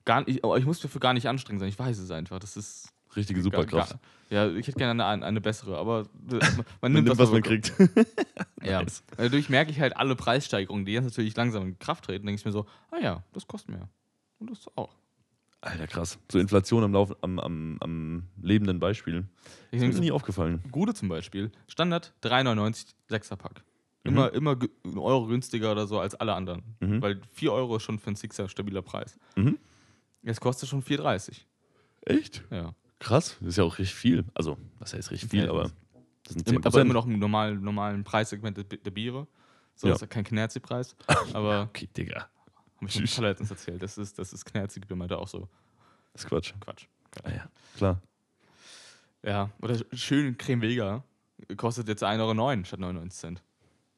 [0.04, 1.68] gar, ich, aber ich muss dafür gar nicht anstrengend sein.
[1.68, 2.38] Ich weiß es einfach.
[2.38, 3.92] Das ist Richtige Superkraft.
[3.92, 4.00] Gar,
[4.30, 7.42] ja, ich hätte gerne eine, eine bessere, aber man, man Man nimmt, nimmt, was man
[7.42, 7.72] kriegt.
[8.62, 8.82] Ja.
[8.82, 9.02] Nice.
[9.18, 12.44] Dadurch merke ich halt alle Preissteigerungen, die jetzt natürlich langsam in Kraft treten, denke ich
[12.46, 13.88] mir so, ah ja, das kostet mehr.
[14.38, 14.96] Und das auch.
[15.60, 16.18] Alter, krass.
[16.32, 19.26] So Inflation am, Lauf, am, am, am lebenden Beispiel.
[19.70, 20.62] Ich Ist mir nie aufgefallen.
[20.72, 23.62] Gute zum Beispiel, Standard 3,99 6er-Pack.
[24.04, 24.10] Mhm.
[24.10, 26.62] Immer, immer gü- einen Euro günstiger oder so als alle anderen.
[26.80, 27.00] Mhm.
[27.02, 29.18] Weil 4 Euro ist schon für einen Sixer stabiler Preis.
[29.36, 29.58] Mhm.
[30.24, 31.42] Jetzt kostet schon 4,30.
[32.02, 32.42] Echt?
[32.50, 32.74] Ja.
[32.98, 33.36] Krass.
[33.40, 34.24] Das ist ja auch richtig viel.
[34.34, 35.70] Also, was heißt richtig viel, Ja, aber
[36.24, 39.26] das sind 10 Im, aber immer noch im normalen, normalen Preissegment der, Bi- der Biere.
[39.74, 39.92] So, Ja.
[39.92, 40.96] das ist ja kein Knerzi-Preis.
[41.34, 42.28] Aber Okay, Digga.
[42.76, 43.82] habe ich schon letztens erzählt.
[43.82, 45.48] Das ist, das ist Knerzi, Bier meinte auch so.
[46.12, 46.52] Das ist Quatsch.
[46.60, 46.86] Quatsch.
[47.24, 48.00] Ah ja, klar.
[49.22, 51.02] Ja, oder schön Creme Vega
[51.56, 53.42] kostet jetzt 1,09 Euro statt 99 Cent.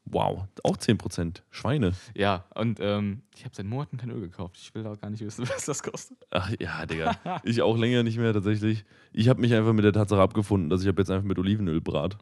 [0.07, 0.47] Wow.
[0.63, 1.43] Auch 10%.
[1.51, 1.93] Schweine.
[2.15, 4.57] Ja, und ähm, ich habe seit Monaten kein Öl gekauft.
[4.57, 6.17] Ich will auch gar nicht wissen, was das kostet.
[6.31, 7.17] Ach ja, Digga.
[7.45, 8.85] ich auch länger nicht mehr tatsächlich.
[9.13, 11.81] Ich habe mich einfach mit der Tatsache abgefunden, dass ich habe jetzt einfach mit Olivenöl
[11.81, 12.19] brat.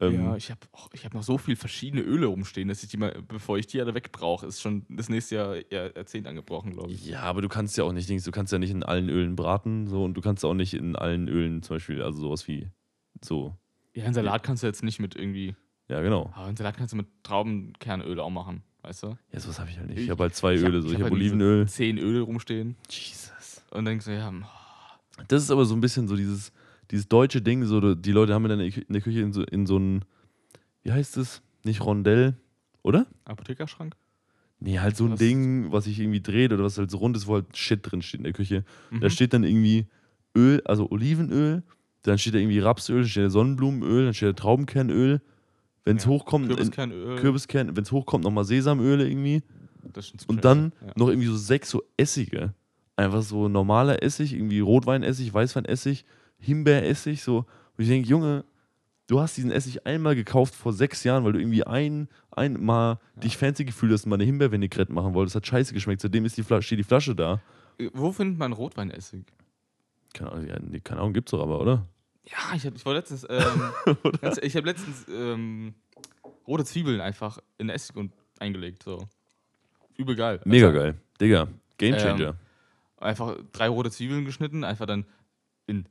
[0.00, 0.60] Ähm, ja, ich habe
[0.92, 3.80] ich hab noch so viele verschiedene Öle rumstehen, dass ich die mal, bevor ich die
[3.80, 7.04] alle wegbrauche, ist schon das nächste Jahr Jahrzehnt angebrochen, glaube ich.
[7.06, 9.88] Ja, aber du kannst ja auch nicht, du kannst ja nicht in allen Ölen braten,
[9.88, 12.70] so und du kannst auch nicht in allen Ölen zum Beispiel, also sowas wie
[13.24, 13.56] so.
[13.94, 15.56] Ja, einen Salat kannst du jetzt nicht mit irgendwie.
[15.88, 16.30] Ja, genau.
[16.34, 19.16] Aber Salat kannst du mit Traubenkernöl auch machen, weißt du?
[19.32, 19.98] Ja, sowas habe ich halt nicht.
[19.98, 20.88] Ich- Ich habe halt zwei Öle, so.
[20.88, 21.66] ich Ich hab habe halt Olivenöl.
[21.68, 23.62] Zehn Öle rumstehen Jesus.
[23.70, 24.44] und denkst du, ja, hm,
[25.28, 26.52] Das ist aber so ein bisschen so dieses,
[26.90, 29.66] dieses deutsche Ding, so die Leute haben in der, in der Küche in so, in
[29.66, 30.04] so ein,
[30.82, 31.42] wie heißt es?
[31.64, 32.36] Nicht Rondell,
[32.82, 33.06] oder?
[33.24, 33.96] Apothekerschrank?
[34.60, 35.18] Nee, halt so ein Was?
[35.18, 38.02] Ding, was sich irgendwie dreht oder was halt so rund ist, wo halt Shit drin
[38.02, 38.64] steht in der Küche.
[38.90, 39.10] Da Mhm.
[39.10, 39.86] steht dann irgendwie
[40.36, 41.62] Öl, also Olivenöl,
[42.02, 45.20] dann steht da irgendwie Rapsöl, dann steht da Sonnenblumenöl, dann steht da Traubenkernöl.
[45.88, 47.16] Wenn es Ja, hochkommt, Kürbiskernöl.
[47.16, 49.42] Kürbiskern, wenn es hochkommt, nochmal Sesamöle irgendwie.
[50.26, 50.92] Und dann Ja.
[50.96, 52.52] noch irgendwie so sechs so Essige.
[52.96, 56.04] Einfach so normaler Essig, irgendwie Rotweinessig, Weißweinessig,
[56.38, 57.38] Himbeeressig, so.
[57.38, 58.44] Und ich denke, Junge,
[59.06, 63.36] du hast diesen Essig einmal gekauft vor sechs Jahren, weil du irgendwie ein, einmal dich
[63.36, 65.36] fancy gefühlt hast und mal eine Himbeervinaigrette machen wolltest.
[65.36, 66.02] Das hat scheiße geschmeckt.
[66.02, 67.40] Seitdem ist die Flasche, steht die Flasche da.
[67.78, 69.24] Äh, Wo findet man Rotweinessig?
[70.12, 71.86] Keine Ahnung, ja, keine Ahnung gibt's doch aber, oder?
[72.30, 73.72] Ja, ich, hab, ich war letztens, ähm,
[74.42, 75.74] ich habe letztens ähm,
[76.46, 79.08] rote Zwiebeln einfach in Essig und eingelegt, so.
[79.96, 80.40] Übel geil.
[80.44, 80.94] Mega Also, geil.
[81.20, 81.48] Digga,
[81.78, 82.36] Gamechanger.
[82.98, 85.06] Einfach drei rote Zwiebeln geschnitten, einfach dann
[85.66, 85.86] in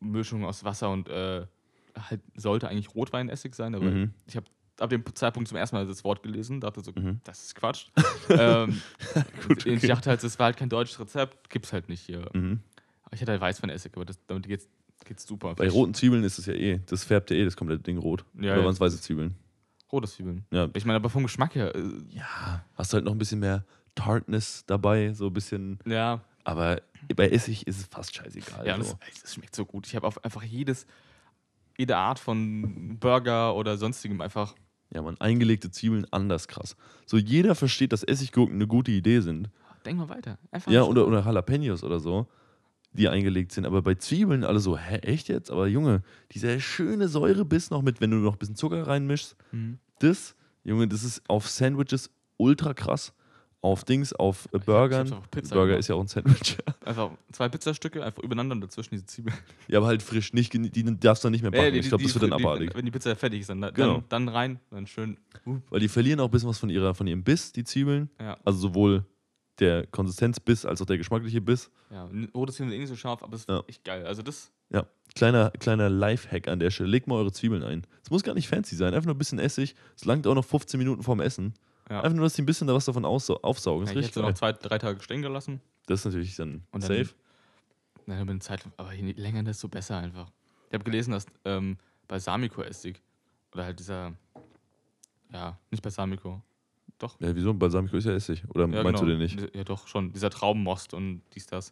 [0.00, 1.46] Mischung aus Wasser und äh,
[1.98, 4.14] halt sollte eigentlich Rotweinessig sein, aber Mhm.
[4.26, 4.46] ich habe
[4.78, 7.20] ab dem Zeitpunkt zum ersten Mal das Wort gelesen, dachte so, Mhm.
[7.24, 7.86] das ist Quatsch.
[8.30, 8.80] ähm,
[9.48, 9.86] Gut, Ich okay.
[9.86, 12.28] dachte halt, das war halt kein deutsches Rezept, gibt's halt nicht hier.
[12.34, 12.60] Mhm.
[13.12, 14.68] Ich hatte halt Weißweinessig, aber das, damit geht's,
[15.04, 15.54] geht's super.
[15.54, 18.24] Bei roten Zwiebeln ist es ja eh, das färbt ja eh das komplette Ding rot.
[18.34, 18.64] Ja, Oder ja.
[18.64, 19.34] waren es weiße Zwiebeln?
[19.92, 20.44] Rote Zwiebeln.
[20.50, 20.68] Ja.
[20.74, 22.64] Ich meine, aber vom Geschmack her, äh, Ja.
[22.74, 25.78] Hast du halt noch ein bisschen mehr Tartness dabei, so ein bisschen.
[25.86, 26.80] ja, Aber
[27.14, 28.66] bei Essig ist es fast scheißegal.
[28.66, 28.98] ja, so.
[29.10, 29.86] das, das schmeckt so gut.
[29.86, 30.86] Ich habe auf einfach jedes,
[31.78, 34.54] jede Art von Burger oder sonstigem einfach,
[34.92, 36.76] ja, man, eingelegte Zwiebeln anders krass.
[37.06, 39.50] So jeder versteht, dass Essiggurken eine gute Idee sind.
[39.84, 40.38] denk mal weiter.
[40.50, 42.26] Einfach Ja, oder, oder Jalapenos oder so,
[42.96, 43.64] die eingelegt sind.
[43.66, 45.50] Aber bei Zwiebeln alle so, hä, echt jetzt?
[45.50, 49.78] Aber Junge, dieser schöne Säurebiss noch mit, wenn du noch ein bisschen Zucker reinmischst, Mhm.
[50.00, 50.34] das,
[50.64, 53.12] Junge, das ist auf Sandwiches ultra krass.
[53.62, 55.12] Auf Dings, auf äh, Ich Burgern.
[55.30, 55.80] Pizza Burger gemacht.
[55.80, 56.56] ist ja auch ein Sandwich.
[56.84, 59.34] Einfach zwei Pizzastücke, einfach übereinander und dazwischen diese Zwiebeln.
[59.66, 60.32] ja, aber halt frisch.
[60.34, 61.64] Nicht, die darfst du dann nicht mehr backen.
[61.64, 62.72] Äh, die- ich glaube, das wird dann abartig.
[62.76, 64.04] Wenn die Pizza fertig ist, dann, dann, Genau.
[64.08, 65.16] dann rein, dann schön.
[65.46, 68.08] Uh, Weil die verlieren auch ein bisschen was von, ihrer, von ihrem Biss, die Zwiebeln.
[68.20, 69.04] ja, Also sowohl
[69.58, 71.70] der Konsistenzbiss als auch der geschmackliche Biss.
[71.90, 72.08] ja.
[72.34, 73.62] Rote Zwiebeln sind eh nicht so scharf, aber es ist Ja.
[73.66, 74.06] echt geil.
[74.06, 74.84] Also das, Ja,
[75.14, 76.88] kleiner, kleiner Lifehack an der Stelle.
[76.90, 77.86] Legt mal eure Zwiebeln ein.
[78.02, 78.92] Es muss gar nicht fancy sein.
[78.94, 79.74] Einfach nur ein bisschen Essig.
[79.94, 81.54] Es langt auch noch 15 Minuten vorm Essen.
[81.88, 82.00] ja.
[82.02, 83.86] Einfach nur, dass die ein bisschen da was davon aufsaugen.
[83.86, 85.60] Ja ich hätte noch zwei, drei Tage stehen gelassen.
[85.86, 87.14] Das ist natürlich dann, Und dann- safe.
[88.06, 90.30] Nein, eine Zeit, aber je länger, desto besser einfach.
[90.68, 91.76] Ich habe gelesen, dass ähm,
[92.08, 93.00] Balsamico-Essig
[93.52, 94.12] oder halt dieser,
[95.32, 96.42] ja, nicht Balsamico.
[96.98, 97.20] Doch.
[97.20, 97.52] Ja, wieso?
[97.52, 98.42] Balsamico ist ja Essig.
[98.48, 99.00] Oder Ja, meinst genau.
[99.00, 99.54] du den nicht?
[99.54, 100.12] Ja, doch, schon.
[100.12, 101.70] Dieser Traubenmost und dies, das.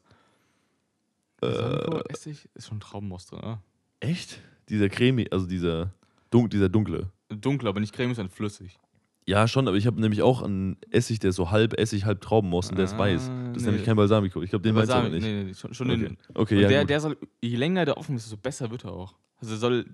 [1.41, 3.63] Äh, Balsamico-Essig ist schon Traubenmost drin, oder?
[4.01, 4.39] echt?
[4.69, 5.93] Dieser Creme, also dieser,
[6.31, 7.11] dun dieser dunkle.
[7.29, 8.79] Dunkel, aber nicht cremig, sondern flüssig.
[9.27, 12.21] Ja, schon, aber ich habe nämlich auch einen Essig, der ist so halb Essig, halb
[12.21, 13.23] Traubenmost und der ist Ah, weiß.
[13.23, 13.71] Das ist nee.
[13.71, 14.43] nämlich kein Balsamico.
[14.43, 15.23] Ich glaube, den meinst du aber nicht.
[15.23, 16.19] Nee, nee, schon, schon Okay, den.
[16.35, 16.91] okay und ja, der, gut.
[16.91, 19.15] der soll, je länger der offen ist, desto besser wird er auch.
[19.41, 19.93] Also soll, ge-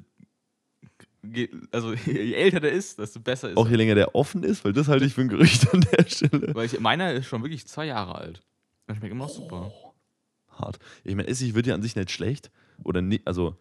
[1.70, 3.70] also je älter der ist, desto besser ist auch er.
[3.70, 6.54] je länger der offen ist, weil das halte ich für ein Gerücht an der Stelle.
[6.54, 8.42] Weil ich, meiner ist schon wirklich zwei Jahre alt.
[8.88, 9.70] Der schmeckt immer noch super.
[10.48, 10.78] hart.
[11.04, 12.50] Ich meine, Essig wird ja an sich nicht schlecht.
[12.82, 13.56] Oder nie, also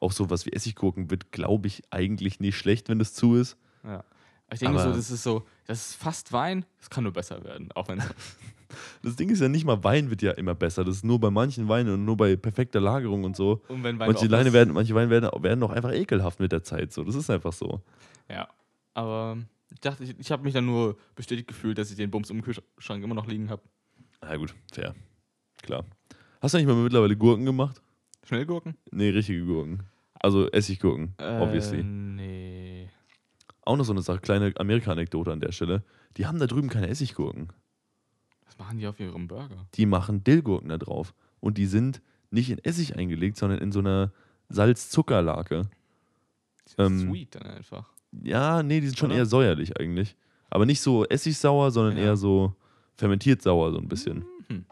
[0.00, 3.56] auch sowas wie Essiggurken wird, glaube ich, eigentlich nicht schlecht, wenn das zu ist.
[3.84, 4.04] Ja.
[4.52, 7.42] Ich denke Aber- so, das ist so, das ist fast Wein, das kann nur besser
[7.44, 7.70] werden.
[7.72, 8.02] Auch wenn
[9.02, 10.84] Das Ding ist ja nicht mal Wein wird ja immer besser.
[10.84, 13.62] Das ist nur bei manchen Weinen und nur bei perfekter Lagerung und so.
[13.68, 16.62] und wenn Wein Manche, was- werden, manche Weine werden, werden auch einfach ekelhaft mit der
[16.62, 16.92] Zeit.
[16.92, 17.04] So.
[17.04, 17.80] Das ist einfach so.
[18.28, 18.48] Ja.
[18.94, 19.38] Aber
[19.72, 22.42] ich dachte, ich, ich habe mich dann nur bestätigt gefühlt, dass ich den Bums im
[22.42, 23.62] Kühlschrank immer noch liegen habe.
[24.22, 24.94] Na gut, fair.
[25.62, 25.84] Klar.
[26.40, 27.82] Hast du eigentlich mal mittlerweile Gurken gemacht?
[28.24, 28.74] Schnellgurken?
[28.90, 29.82] Nee, richtige Gurken.
[30.14, 31.80] Also Essiggurken, obviously.
[31.80, 32.90] Äh, nee.
[33.62, 35.82] Auch noch so eine Sache, kleine Amerika-Anekdote an der Stelle.
[36.16, 37.48] Die haben da drüben keine Essiggurken.
[38.56, 39.66] Was machen die auf ihrem Burger?
[39.74, 41.14] die machen Dillgurken da drauf.
[41.40, 42.00] Und die sind
[42.30, 44.12] nicht in Essig eingelegt, sondern in so einer
[44.48, 45.68] Salz-Zuckerlake.
[46.78, 47.86] Ähm, Sweet dann einfach.
[48.22, 49.18] Ja, nee, die sind schon Oder?
[49.18, 50.16] eher säuerlich eigentlich.
[50.50, 52.04] Aber nicht so essigsauer, sondern Ja.
[52.04, 52.54] eher so
[52.96, 54.24] fermentiert sauer, so ein bisschen.
[54.48, 54.64] Mhm.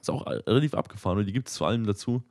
[0.00, 2.22] Ist auch relativ abgefahren und die gibt es vor allem dazu.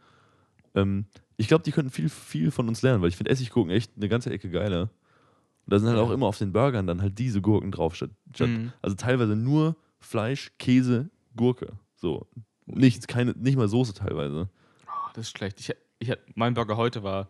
[0.75, 1.05] Ähm,
[1.37, 4.09] ich glaube, die könnten viel, viel von uns lernen, weil ich finde Essiggurken echt eine
[4.09, 4.83] ganze Ecke geiler.
[4.83, 6.03] Und da sind halt Ja.
[6.03, 7.95] auch immer auf den Burgern dann halt diese Gurken drauf.
[7.95, 8.73] Statt, statt, Mhm.
[8.81, 11.73] Also teilweise nur Fleisch, Käse, Gurke.
[11.95, 12.27] So.
[12.65, 14.49] Nichts, keine, nicht mal Soße teilweise.
[14.87, 15.59] Oh, das ist schlecht.
[15.59, 17.29] Ich, ich, mein Burger heute war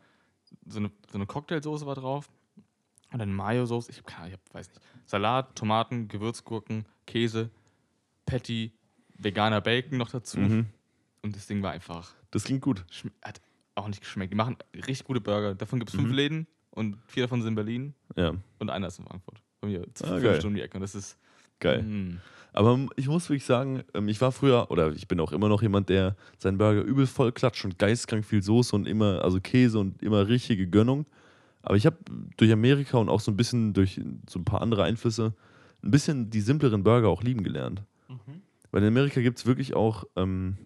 [0.66, 2.30] so eine, so eine Cocktailsoße war drauf.
[3.12, 3.92] Und dann Mayo-Soße.
[3.92, 4.82] Ich, hab ich hab, weiß nicht.
[5.06, 7.50] Salat, Tomaten, Gewürzgurken, Käse,
[8.26, 8.74] Patty,
[9.18, 10.40] veganer Bacon noch dazu.
[10.40, 10.66] Mhm.
[11.22, 12.14] Und das Ding war einfach.
[12.32, 12.84] Das klingt gut.
[13.24, 13.40] Hat
[13.76, 14.34] auch nicht geschmeckt.
[14.34, 15.56] Die machen richtig gute Burger.
[15.56, 16.16] Davon gibt es fünf Mhm.
[16.16, 19.42] Läden und vier davon sind in Berlin Ja, und einer ist in Frankfurt.
[19.62, 20.38] Bei mir Ah, fünf geil.
[20.40, 20.78] Stunden die Ecke.
[20.78, 21.18] Und das ist.
[21.60, 21.84] Geil.
[21.84, 22.20] Mm.
[22.54, 25.62] Aber ich muss wirklich sagen, ähm, ich war früher, oder ich bin auch immer noch
[25.62, 29.78] jemand, der seinen Burger übel voll klatscht und geistkrank viel Soße und immer, also Käse
[29.78, 31.06] und immer richtige Gönnung.
[31.62, 31.98] Aber ich habe
[32.38, 35.34] durch Amerika und auch so ein bisschen durch so ein paar andere Einflüsse
[35.84, 37.84] ein bisschen die simpleren Burger auch lieben gelernt.
[38.08, 38.42] Mhm.
[38.72, 40.58] Weil in Amerika gibt es wirklich auch, ähm,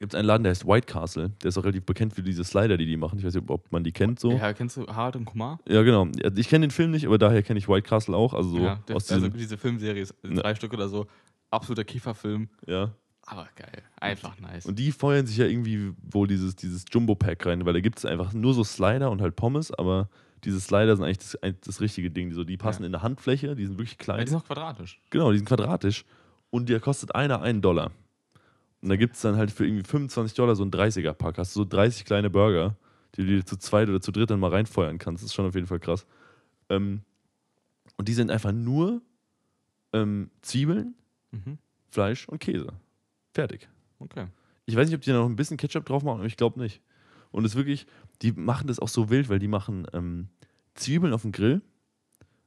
[0.00, 1.30] gibt einen Laden, der heißt White Castle.
[1.42, 3.18] Der ist auch relativ bekannt für diese Slider, die die machen.
[3.18, 4.32] Ich weiß nicht, ob man die kennt so.
[4.32, 5.60] Ja, kennst du Harald und Kumar?
[5.68, 6.06] Ja, genau.
[6.22, 8.32] Ja, Ich kenne den Film nicht, aber daher kenne ich White Castle auch.
[8.34, 11.06] Also so ja, der, aus also diese Filmserie ist drei Stück oder so.
[11.50, 12.48] Absoluter Kieferfilm.
[12.66, 12.90] ja.
[13.26, 13.82] Aber geil.
[14.00, 14.66] Einfach nice.
[14.66, 18.04] Und die feuern sich ja irgendwie wohl dieses, dieses Jumbo-Pack rein, weil da gibt es
[18.04, 20.08] einfach nur so Slider und halt Pommes, aber
[20.42, 22.30] diese Slider sind eigentlich das, das richtige Ding.
[22.30, 22.86] Die, so, die passen Ja.
[22.86, 24.20] in der Handfläche, die sind wirklich ja, klein.
[24.24, 25.00] die sind noch quadratisch.
[25.10, 26.04] genau, die sind quadratisch.
[26.48, 27.92] Und der kostet einer einen Dollar.
[28.82, 31.38] Und da gibt es dann halt für irgendwie 25 Dollar so ein 30er-Pack.
[31.38, 32.76] Hast du so 30 kleine Burger,
[33.14, 35.22] die du dir zu zweit oder zu dritt dann mal reinfeuern kannst.
[35.22, 36.06] Das ist schon auf jeden Fall krass.
[36.68, 37.02] Ähm,
[37.96, 39.02] und die sind einfach nur
[39.92, 40.94] ähm, Zwiebeln,
[41.32, 41.58] Mhm.
[41.90, 42.72] Fleisch und Käse.
[43.32, 43.68] Fertig.
[43.98, 44.26] Okay.
[44.66, 46.60] Ich weiß nicht, ob die da noch ein bisschen Ketchup drauf machen, aber ich glaube
[46.60, 46.80] nicht.
[47.30, 47.86] Und es ist wirklich,
[48.22, 50.28] die machen das auch so wild, weil die machen ähm,
[50.74, 51.62] Zwiebeln auf dem Grill,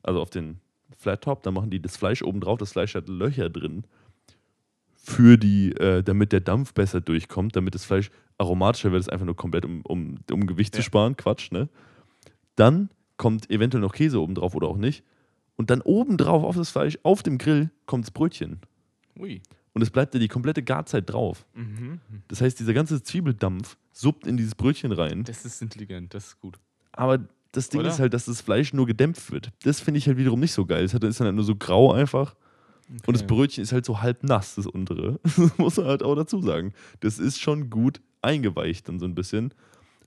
[0.01, 0.59] also auf den
[0.97, 3.85] Flat Top, dann machen die das Fleisch oben drauf, das Fleisch hat Löcher drin,
[5.05, 9.25] für die, äh, damit der Dampf besser durchkommt, damit das Fleisch aromatischer wird, ist einfach
[9.25, 10.83] nur komplett, um, um, um Gewicht zu Ja.
[10.85, 11.67] sparen, Quatsch, ne?
[12.55, 15.03] Dann kommt eventuell noch Käse oben drauf oder auch nicht.
[15.55, 18.59] Und dann oben drauf auf das Fleisch, auf dem Grill, kommt das Brötchen.
[19.19, 19.41] Ui.
[19.73, 21.45] Und es bleibt ja die komplette Garzeit drauf.
[21.53, 21.99] Mhm.
[22.29, 25.23] Das heißt, dieser ganze Zwiebeldampf suppt in dieses Brötchen rein.
[25.25, 26.59] Das ist intelligent, das ist gut.
[26.91, 27.19] Aber
[27.51, 27.89] das Ding Oder?
[27.89, 29.51] ist halt, dass das Fleisch nur gedämpft wird.
[29.63, 30.83] Das finde ich halt wiederum nicht so geil.
[30.85, 32.35] Es ist dann halt nur so grau einfach.
[33.05, 33.33] Und das Okay.
[33.33, 35.19] Brötchen ist halt so halb nass, das untere.
[35.37, 36.73] Das muss man halt auch dazu sagen.
[36.99, 39.53] Das ist schon gut eingeweicht dann so ein bisschen.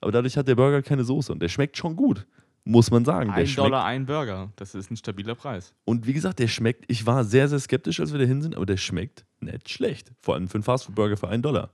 [0.01, 2.27] Aber dadurch hat der Burger keine Soße und der schmeckt schon gut.
[2.65, 3.29] Muss man sagen.
[3.29, 3.59] Der Ein schmeckt.
[3.67, 4.51] Dollar, ein Burger.
[4.57, 5.73] Das ist ein stabiler Preis.
[5.85, 6.85] Und wie gesagt, der schmeckt.
[6.89, 10.13] Ich war sehr, sehr skeptisch, als wir dahin sind, aber der schmeckt nicht schlecht.
[10.21, 11.71] Vor allem für einen Fastfood-Burger für einen Dollar.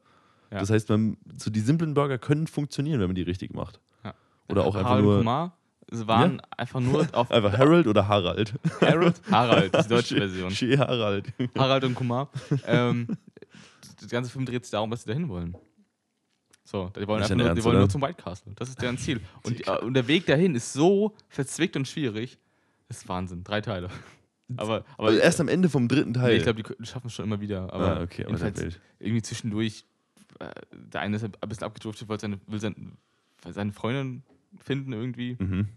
[0.51, 0.61] Ja.
[0.61, 3.81] Das heißt, man, so die simplen Burger können funktionieren, wenn man die richtig macht.
[4.05, 4.13] Ja.
[4.51, 5.19] Oder auch einfach Harald nur.
[5.19, 5.57] Kumar
[5.91, 8.55] es waren einfach nur auf Einfach Harold oder Harald.
[8.81, 10.51] Harold, Harald, die deutsche Version.
[10.51, 11.27] Schee Harald.
[11.59, 12.31] Harald und Kumar.
[12.67, 13.17] Ähm,
[14.01, 15.57] der ganze Film dreht sich darum, dass sie dahin wollen.
[16.65, 17.81] So, die wollen, einfach nur, die Ernst, wollen oder?
[17.81, 18.53] nur zum White Castle.
[18.57, 19.21] Das ist deren Ziel.
[19.43, 22.39] Und, die, und der Weg dahin ist so verzwickt und schwierig.
[22.89, 23.45] Das ist Wahnsinn.
[23.45, 23.91] Drei Teile.
[24.57, 26.31] Aber, aber Also erst am Ende vom dritten Teil.
[26.31, 27.73] nee, ich glaube, die schaffen es schon immer wieder.
[27.73, 28.39] Aber ah, okay, aber
[28.99, 29.85] irgendwie zwischendurch,
[30.39, 32.77] äh, der eine ist ein bisschen abgedriftet, wollte seine, will seine,
[33.43, 34.23] will seine Freundin
[34.59, 35.37] finden irgendwie.
[35.39, 35.69] Mhm.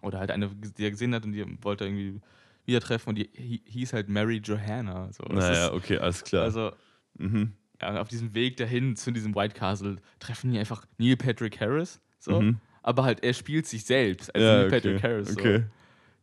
[0.00, 2.20] Oder halt eine, die er gesehen hat und die wollte er irgendwie
[2.64, 5.12] wieder treffen und die hi- hieß halt Mary Johanna.
[5.12, 5.24] So.
[5.24, 6.44] Naja, ist, okay, alles klar.
[6.44, 6.72] also
[7.18, 7.52] mhm.
[7.80, 12.00] ja, auf diesem Weg dahin zu diesem White Castle treffen die einfach Neil Patrick Harris.
[12.18, 12.40] So.
[12.40, 12.58] Mhm.
[12.82, 14.74] Aber halt, er spielt sich selbst als Ja, Neil okay.
[14.80, 15.28] Patrick Harris.
[15.28, 15.64] So, okay.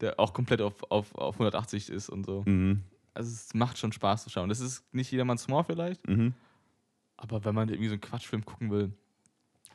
[0.01, 2.43] der auch komplett auf, auf, auf 180 ist und so.
[2.45, 2.82] Mhm.
[3.14, 4.49] Also es macht schon Spaß zu schauen.
[4.49, 6.34] Das ist nicht jedermanns Humor vielleicht, Mhm.
[7.18, 8.93] aber wenn man irgendwie so einen Quatschfilm gucken will,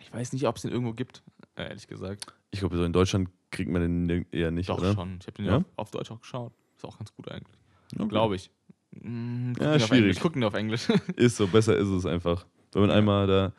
[0.01, 1.22] ich weiß nicht, ob es den irgendwo gibt,
[1.57, 2.26] ehrlich gesagt.
[2.50, 4.94] Ich glaube, so in Deutschland kriegt man den eher nicht, Doch oder?
[4.94, 5.18] schon.
[5.20, 5.64] Ich habe den Ja?
[5.76, 6.52] auf, Deutsch auch geschaut.
[6.76, 7.57] Ist auch ganz gut eigentlich.
[7.96, 8.09] Okay.
[8.09, 8.50] Glaube ich.
[8.92, 9.92] Gucken Ja, schwierig.
[10.02, 10.20] Englisch.
[10.20, 10.88] Gucken wir auf Englisch.
[11.16, 12.46] Ist so, besser ist es einfach.
[12.72, 12.96] Wenn man Ja.
[12.96, 13.52] einmal da.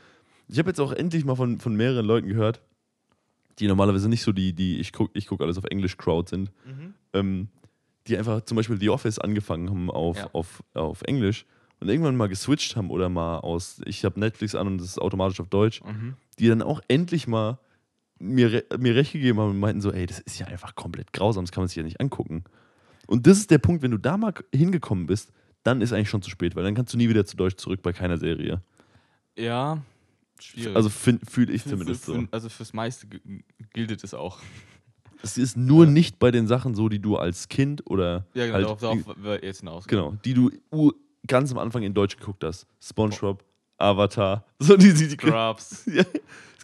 [0.47, 2.61] Ich habe jetzt auch endlich mal von, von mehreren Leuten gehört,
[3.59, 6.51] die normalerweise nicht so die, die ich gucke ich guck alles auf Englisch Crowd sind,
[7.13, 7.47] ähm,
[8.07, 10.29] die einfach zum Beispiel The Office angefangen haben auf, Ja.
[10.33, 11.45] auf, auf Englisch
[11.79, 14.99] und irgendwann mal geswitcht haben oder mal aus, ich habe Netflix an und das ist
[15.01, 16.15] automatisch auf Deutsch, Mhm.
[16.37, 17.57] die dann auch endlich mal
[18.19, 21.45] mir, mir recht gegeben haben und meinten so, ey, das ist ja einfach komplett grausam,
[21.45, 22.43] das kann man sich ja nicht angucken.
[23.07, 25.31] Und das ist der Punkt, wenn du da mal hingekommen bist,
[25.63, 27.81] dann ist eigentlich schon zu spät, weil dann kannst du nie wieder zu Deutsch zurück
[27.81, 28.61] bei keiner Serie.
[29.37, 29.81] Ja,
[30.39, 30.75] schwierig.
[30.75, 32.23] Also fühle ich zumindest für, so.
[32.31, 33.07] Also fürs meiste
[33.73, 34.39] gilt es auch.
[35.21, 38.53] Es ist nur nicht bei den Sachen so, die du als Kind oder Ja, genau,
[38.55, 39.87] halt darauf, darauf jetzt hinaus.
[39.87, 40.51] genau, die du
[41.25, 42.67] ganz am Anfang in Deutsch geguckt hast.
[42.79, 43.43] SpongeBob,
[43.77, 45.85] Avatar, so die, die, die Scrubs.
[45.87, 46.03] ja.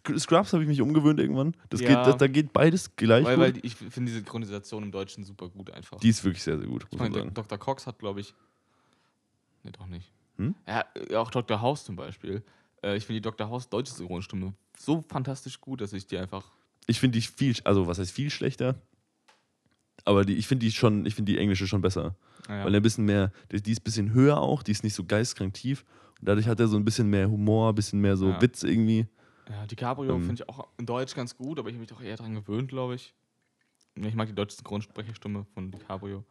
[0.05, 1.55] Sc- Scrubs habe ich mich umgewöhnt irgendwann.
[1.69, 1.87] Das Ja.
[1.89, 3.43] geht, das, da geht beides gleich Weil, gut.
[3.57, 5.99] weil ich finde diese Synchronisation im Deutschen super gut einfach.
[5.99, 7.57] die ist wirklich sehr, sehr gut, ich meine, Dr.
[7.57, 8.33] Cox hat, glaube ich.
[9.63, 10.11] Nee, doch nicht.
[10.37, 10.55] Hm?
[10.67, 11.61] Ja, äh, auch Dr.
[11.61, 12.41] House zum Beispiel.
[12.83, 13.47] Äh, ich finde die Dr.
[13.49, 16.49] House deutsche Synchronstimme so fantastisch gut, dass ich die einfach.
[16.87, 18.75] Ich finde die viel, also was heißt viel schlechter?
[20.03, 22.15] Aber die, ich finde die schon, ich finde die englische schon besser.
[22.47, 24.83] Naja, Weil er ein bisschen mehr, die, die ist ein bisschen höher auch, die ist
[24.83, 25.85] nicht so geistkrank tief.
[26.19, 28.41] Und dadurch hat er so ein bisschen mehr Humor, ein bisschen mehr so Ja.
[28.41, 29.05] Witz irgendwie.
[29.51, 32.01] Ja, DiCaprio ähm, finde ich auch in Deutsch ganz gut, aber ich habe mich doch
[32.01, 33.13] eher daran gewöhnt, glaube ich.
[33.95, 36.23] Ich mag die deutsche Synchronsprecherstimme von DiCaprio.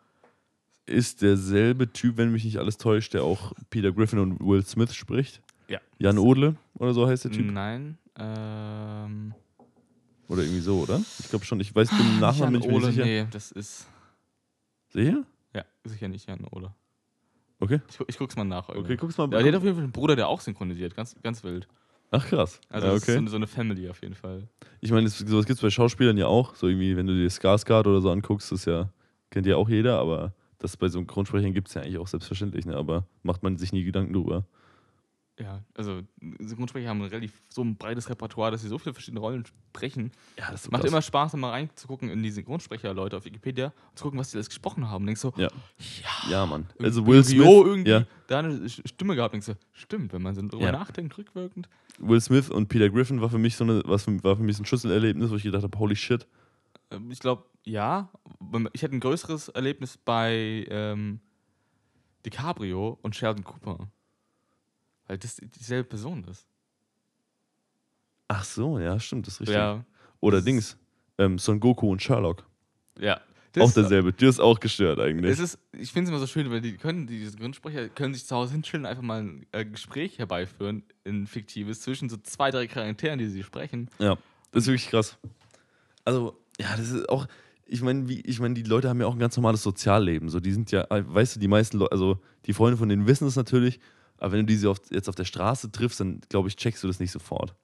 [0.87, 4.95] Ist derselbe Typ, wenn mich nicht alles täuscht, der auch Peter Griffin und Will Smith
[4.95, 5.43] spricht.
[5.69, 5.79] Ja.
[5.99, 7.47] Jan Odle oder so heißt der Typ.
[7.47, 7.99] Nein.
[8.19, 9.35] Ähm,
[10.29, 11.01] Oder irgendwie so, oder?
[11.19, 11.61] Ich glaube schon.
[11.61, 13.05] Ich weiß, bin im Nachnamen mir Ole, nicht sicher.
[13.05, 13.87] nee, das ist.
[14.89, 15.25] Sicher?
[15.55, 16.75] Ja, sicher nicht Jan Ole.
[17.61, 17.81] Okay.
[17.89, 18.69] Ich, ich guck's mal nach.
[18.69, 18.97] Okay, irgendwie.
[18.97, 19.31] guck's mal.
[19.33, 20.97] Ja, der hat auf jeden Fall einen Bruder, der auch synchronisiert.
[20.97, 21.69] Ganz, ganz wild.
[22.11, 22.61] Ach krass.
[22.69, 23.19] Also ja, das ist so okay.
[23.19, 24.49] eine, so Family auf jeden Fall.
[24.81, 26.55] Ich meine, das- sowas gibt es bei Schauspielern ja auch.
[26.57, 28.93] So irgendwie, wenn du dir Skarsgård oder so anguckst, das ja,
[29.31, 32.77] kennt ja auch jeder, aber das bei Synchronsprechern gibt es ja eigentlich auch selbstverständlich, ne?
[32.77, 34.45] aber macht man sich nie Gedanken drüber.
[35.41, 36.03] Ja, also
[36.39, 40.13] Synchronsprecher haben ein relativ so ein breites Repertoire, dass sie so viele verschiedene Rollen sprechen.
[40.39, 44.21] Ja, das Macht immer Spaß, mal reinzugucken in die Synchronsprecher-Leute auf Wikipedia und zu gucken,
[44.21, 45.03] was die alles gesprochen haben.
[45.03, 45.49] Und denkst so, Ja.
[45.79, 46.67] ja, Ja, Mann.
[46.79, 49.33] Also Will Smith, Rio irgendwie ja, da eine Stimme gehabt.
[49.33, 50.73] Denkst du, stimmt, wenn man so drüber Ja.
[50.73, 51.69] nachdenkt, rückwirkend.
[51.99, 54.57] Will Smith und Peter Griffin war für mich so eine, was für, war für mich
[54.57, 56.27] so ein Schlüsselerlebnis, wo ich gedacht habe, holy shit.
[56.91, 58.11] Ähm, Ich glaube, ja.
[58.73, 61.21] Ich hatte ein größeres Erlebnis bei ähm,
[62.27, 63.89] DiCaprio und Sheldon Cooper.
[65.11, 66.47] Weil das dieselbe Person ist.
[68.29, 69.57] Ach so, ja, stimmt, das ist richtig.
[69.57, 69.85] Ja.
[70.21, 70.77] Oder Dings,
[71.19, 72.47] ähm, Son Goku und Sherlock.
[72.97, 73.21] Ja.
[73.59, 74.13] auch derselbe.
[74.13, 75.33] Der ist auch gestört eigentlich.
[75.33, 78.25] Es ist, ich finde es immer so schön, weil die können, diese Grundsprecher können sich
[78.25, 82.69] zu Hause hinstellen, einfach mal ein äh, Gespräch herbeiführen, ein fiktives, zwischen so zwei, drei
[82.69, 83.91] Charakteren, die sie sprechen.
[83.99, 84.17] Ja,
[84.53, 85.19] das ist wirklich krass.
[86.05, 87.27] Also, ja, das ist auch.
[87.67, 90.29] ich meine, wie, ich meine, die Leute haben ja auch ein ganz normales Sozialleben.
[90.29, 93.09] So, die sind ja, äh, weißt du, die meisten Leute, also die Freunde von denen
[93.09, 93.81] wissen es natürlich,
[94.21, 96.87] aber wenn du diese auf, jetzt auf der Straße triffst, dann glaube ich, checkst du
[96.87, 97.55] das nicht sofort.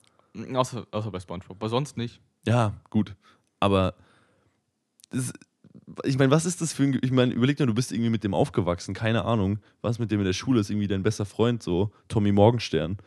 [0.53, 1.57] Außer, außer bei Spongebob.
[1.57, 2.19] Aber sonst nicht.
[2.45, 3.15] Ja, gut.
[3.59, 3.95] Aber
[5.09, 5.33] das,
[6.03, 6.99] ich meine, was ist das für ein.
[7.01, 10.19] Ich meine, überleg dir, du bist irgendwie mit dem aufgewachsen, keine Ahnung, was mit dem
[10.19, 12.97] in der Schule ist, irgendwie dein bester Freund, so Tommy Morgenstern.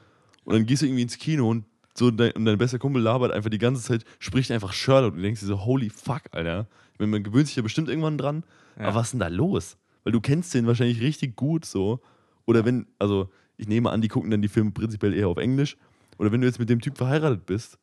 [0.44, 3.32] Und dann gehst du irgendwie ins Kino und so dein, und dein bester Kumpel labert
[3.32, 6.66] einfach die ganze Zeit, spricht einfach Sherlock und du denkst dir so, holy fuck, Alter.
[6.94, 8.44] Ich meine, man gewöhnt sich ja bestimmt irgendwann dran,
[8.78, 8.86] Ja.
[8.86, 9.76] aber was ist denn da los?
[10.05, 12.01] Weil du kennst den wahrscheinlich richtig gut so.
[12.46, 13.28] Oder wenn, also
[13.61, 15.76] ich nehme an, die gucken dann die Filme prinzipiell eher auf Englisch.
[16.18, 17.78] Oder wenn du jetzt mit dem Typ verheiratet bist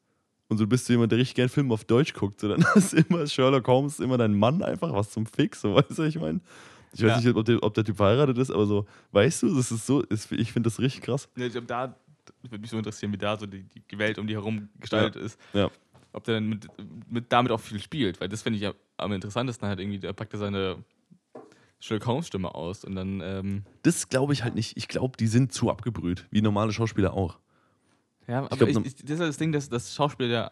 [0.49, 2.93] und so bist du jemand, der richtig gern Filme auf Deutsch guckt, so, dann ist
[2.93, 6.19] immer Sherlock Holmes immer dein Mann einfach was zum Fix, so weißt du, was ich
[6.19, 6.39] meine?
[6.93, 7.17] Ich weiß Ja.
[7.17, 10.01] nicht, ob der, ob der Typ verheiratet ist, aber so, weißt du, das ist so,
[10.01, 11.29] ist, ich finde das richtig krass.
[11.35, 11.95] Ja, ich glaub, da
[12.43, 15.39] würde mich so interessieren, wie da so die, die Welt um die herum gestaltet ist.
[15.53, 15.69] Ja.
[16.13, 16.67] Ob der dann mit,
[17.09, 20.13] mit, damit auch viel spielt, weil das finde ich ja am interessantesten halt irgendwie, da
[20.13, 20.77] packt er seine
[21.79, 24.75] Sherlock Holmes Stimme aus und dann, ähm, Das glaube ich halt nicht.
[24.77, 27.39] Ich glaube, die sind zu abgebrüht, wie normale Schauspieler auch.
[28.27, 30.51] ja, aber glaub, ich, noch- ich, das ist ja das Ding, dass, dass Schauspieler ja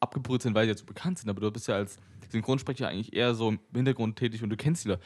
[0.00, 1.96] abgebrüht sind, weil sie jetzt so bekannt sind, aber du bist ja als
[2.30, 5.02] Synchronsprecher eigentlich eher so im Hintergrund tätig und du kennst die Leute.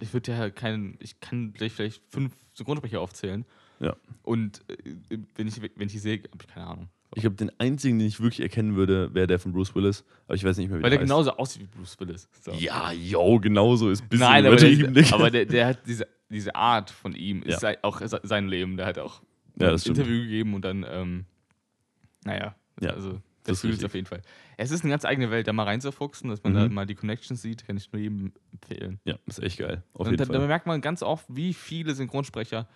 [0.00, 3.44] Ich würde ja keinen, ich kann gleich vielleicht fünf Synchronsprecher aufzählen
[3.80, 3.94] Ja.
[4.22, 6.88] und äh, wenn ich, wenn ich die sehe, habe ich keine Ahnung.
[7.16, 10.04] Ich glaube, den einzigen, den ich wirklich erkennen würde, wäre der von Bruce Willis.
[10.26, 11.08] Aber ich weiß nicht mehr, wie Weil der heißt.
[11.08, 12.28] genauso aussieht wie Bruce Willis.
[12.42, 12.52] So.
[12.52, 16.54] Ja, yo, genauso ist ein bisschen Nein, aber, der, aber der, der hat diese, diese
[16.54, 17.72] Art von ihm, ist Ja.
[17.82, 18.76] auch se- sein Leben.
[18.76, 19.22] Der hat auch
[19.58, 19.96] Ja, ein stimmt.
[19.96, 21.24] Interview gegeben und dann, ähm,
[22.24, 23.86] naja, Ja, also das fühlt es richtig.
[23.86, 24.20] auf jeden Fall.
[24.58, 26.74] Es ist eine ganz eigene Welt, da mal reinzufuchsen, dass man da Mhm.
[26.74, 29.00] mal die Connections sieht, kann ich nur jedem empfehlen.
[29.04, 29.82] Ja, ist echt geil.
[29.94, 30.48] Auf und jeden da, da Fall.
[30.48, 32.68] merkt man ganz oft, wie viele Synchronsprecher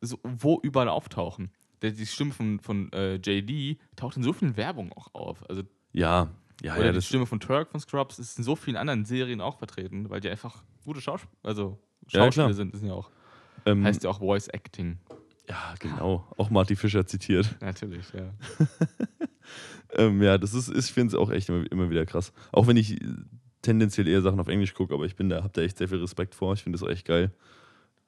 [0.00, 1.50] so, wo überall auftauchen.
[1.82, 5.48] Die Stimme von, von äh, JD taucht in so vielen Werbungen auch auf.
[5.48, 5.62] Also
[5.92, 6.28] Ja,
[6.62, 9.40] ja, oder ja, die Stimme von Turk von Scrubs ist in so vielen anderen Serien
[9.40, 12.54] auch vertreten, weil die einfach gute Schauspieler, also Ja, Schauspieler klar.
[12.54, 12.72] sind.
[12.72, 13.10] Das sind ja auch,
[13.66, 14.98] ähm, heißt ja auch Voice Acting.
[15.48, 16.26] Ja, genau.
[16.36, 17.54] Auch Marty Fischer zitiert.
[17.60, 18.32] Natürlich, ja.
[19.94, 22.32] Ähm, ja, das ist, ist ich finde es auch echt immer, immer wieder krass.
[22.52, 22.98] Auch wenn ich
[23.62, 26.00] tendenziell eher Sachen auf Englisch gucke, aber ich bin da, hab da echt sehr viel
[26.00, 26.52] Respekt vor.
[26.54, 27.32] Ich finde das auch echt geil.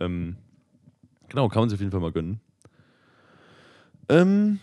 [0.00, 0.36] Ähm,
[1.28, 2.40] genau, kann man sich auf jeden Fall mal gönnen.
[4.08, 4.58] Ähm,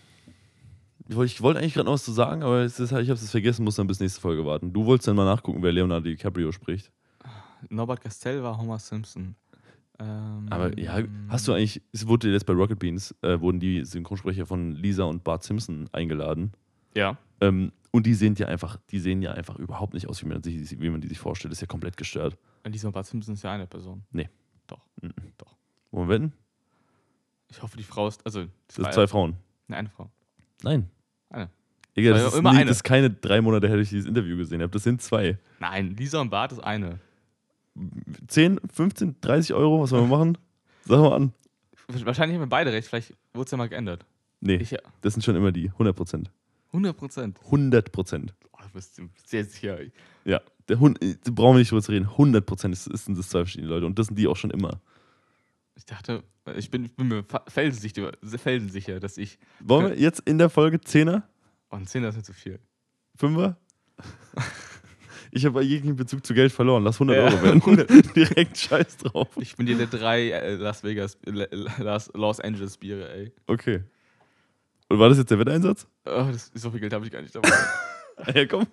[1.08, 3.10] ich wollte ich wollte eigentlich gerade noch was zu sagen, aber es ist, halt- ich
[3.10, 4.74] habe es vergessen, muss dann bis nächste Folge warten.
[4.74, 6.92] Du wolltest dann mal nachgucken, wer Leonardo DiCaprio spricht.
[7.70, 9.36] Norbert Castell war Homer Simpson.
[9.98, 13.86] Ähm, Aber ja, hast du eigentlich, es wurde jetzt bei Rocket Beans, äh, wurden die
[13.86, 16.52] Synchronsprecher von Lisa und Bart Simpson eingeladen.
[16.96, 17.18] Ja.
[17.40, 20.44] Ähm, und die sehen ja einfach, die sehen ja einfach überhaupt nicht aus, wie man,
[20.44, 21.52] sich, wie man die sich vorstellt.
[21.52, 22.38] Das ist ja komplett gestört.
[22.66, 24.04] Lisa Bart Simpson ist ja eine Person.
[24.12, 24.30] Nee.
[24.68, 24.86] Doch.
[25.02, 25.14] Mhm.
[25.38, 25.56] Doch.
[25.92, 26.34] Wollen wir wetten?
[27.56, 29.36] Ich hoffe, die Frau ist, also Das sind zwei Frauen.
[29.68, 30.10] Ne, eine Frau.
[30.64, 30.90] Nein.
[31.30, 31.50] Eine.
[31.96, 32.68] War das, ja ist immer nie, eine.
[32.68, 34.72] das ist keine drei Monate her, dass ich dieses Interview gesehen habe.
[34.72, 35.38] Das sind zwei.
[35.60, 37.00] Nein, Lisa und Bart ist eine.
[38.28, 40.38] 10, 15, 30 Euro, was wollen wir machen?
[40.86, 41.34] Sag mal an.
[41.88, 44.06] Wahrscheinlich haben wir beide recht, vielleicht wurde es ja mal geändert.
[44.42, 44.80] Nee, Ich, ja.
[45.02, 45.70] das sind schon immer die.
[45.70, 46.32] 100 Prozent.
[46.68, 47.40] 100 Prozent.
[47.46, 48.34] 100 Prozent.
[48.52, 49.78] Oh, du bist sehr sicher.
[50.26, 50.42] Ja.
[50.68, 52.08] Der Hund, äh, da brauchen wir nicht drüber zu reden.
[52.08, 53.86] 100 Prozent sind das zwei verschiedene Leute.
[53.86, 54.82] Und das sind die auch schon immer.
[55.76, 56.24] Ich dachte,
[56.56, 59.38] ich bin, bin mir felsensicher, felsensicher, dass ich.
[59.60, 61.24] Wollen wir jetzt in der Folge 10er?
[61.70, 62.60] Oh, ein Zehner ist nicht zu viel.
[63.16, 63.58] Fünfer?
[65.32, 66.86] Ich habe jeglichen Bezug zu Geld verloren.
[66.86, 67.24] Lass 100 Ja.
[67.26, 68.04] Euro werden.
[68.16, 69.28] Direkt scheiß drauf.
[69.36, 71.48] Ich bin dir der drei äh, Las Vegas, äh,
[71.78, 73.34] Las, Los Angeles Biere, ey.
[73.46, 73.84] Okay.
[74.88, 75.88] Und war das jetzt der Wetteinsatz?
[76.06, 77.50] Oh, das, so viel Geld habe ich gar nicht dabei.
[78.34, 78.66] Ja, komm.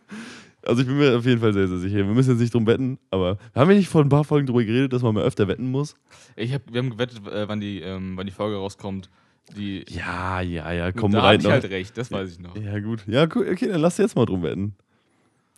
[0.64, 1.96] Also ich bin mir auf jeden Fall sehr, sehr sicher.
[1.96, 4.62] Wir müssen jetzt nicht drum wetten, aber haben wir nicht vor ein paar Folgen drüber
[4.64, 5.96] geredet, dass man mal öfter wetten muss?
[6.36, 9.10] ich hab, wir haben gewettet, äh, wann, die, ähm, wann die Folge rauskommt.
[9.56, 12.56] Die, Ja, ja, ja, komm, da bereit hab ich halt recht, das weiß ich noch.
[12.56, 13.04] Ja, gut.
[13.08, 14.76] Ja, gut, okay, dann lass jetzt mal drum wetten.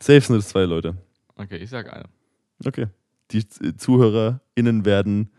[0.01, 0.97] Safe sind es zwei Leute.
[1.37, 2.05] Okay, ich sag eine.
[2.65, 2.87] Okay.
[3.31, 5.31] Die Z- ZuhörerInnen werden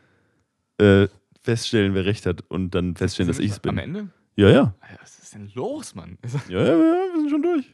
[0.78, 1.08] äh,
[1.42, 3.70] feststellen, wer recht hat und dann feststellen, dass ich es bin.
[3.72, 4.10] Am Ende?
[4.36, 4.76] Ja, ja.
[4.80, 6.18] Alter, Was ist denn los, Mann?
[6.50, 6.74] Ja, ja, ja,
[7.14, 7.74] wir sind schon durch.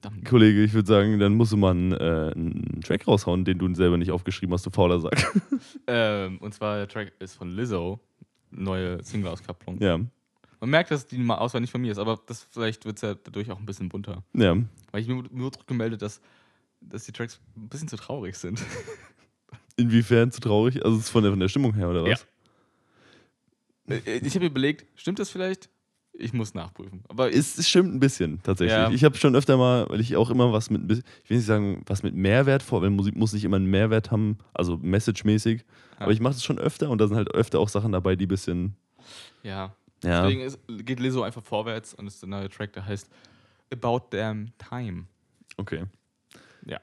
[0.00, 0.24] Verdammt.
[0.26, 3.74] Kollege, ich würde sagen, dann musst du mal einen, äh, einen Track raushauen, den du
[3.74, 5.32] selber nicht aufgeschrieben hast, du fauler Sack.
[5.86, 7.98] Ähm, und zwar der Track ist von Lizzo.
[8.50, 9.80] Neue Single-Auskopplung.
[9.82, 9.98] ja,
[10.60, 13.02] Man merkt, dass die mal Auswahl nicht von mir ist, aber das, vielleicht wird es
[13.02, 14.22] ja dadurch auch ein bisschen bunter.
[14.34, 14.56] ja.
[14.90, 16.20] Weil ich mir nur gemeldet, dass,
[16.80, 18.62] dass die Tracks ein bisschen zu traurig sind.
[19.76, 20.84] Inwiefern zu traurig?
[20.84, 22.26] Also es ist von der, von der Stimmung her, oder was?
[23.88, 25.70] Äh, ich habe mir überlegt, stimmt das vielleicht?
[26.20, 27.02] Ich muss nachprüfen.
[27.08, 28.76] Aber Es, es stimmt ein bisschen, tatsächlich.
[28.76, 28.90] Ja.
[28.90, 31.36] Ich habe schon öfter mal, weil ich auch immer was mit, ein bisschen- ich will
[31.36, 34.76] nicht sagen, was mit Mehrwert vor, weil Musik muss nicht immer einen Mehrwert haben, also
[34.78, 35.60] message-mäßig.
[35.60, 36.00] Ja.
[36.00, 38.26] Aber ich mache das schon öfter und da sind halt öfter auch Sachen dabei, die
[38.26, 38.74] ein bisschen,
[39.44, 40.22] ja, ja.
[40.22, 43.08] deswegen ist, geht Lizzo einfach vorwärts und ist der neue Track, der heißt
[43.72, 45.04] About Damn Time.
[45.56, 45.84] Okay.
[46.66, 46.80] Ja.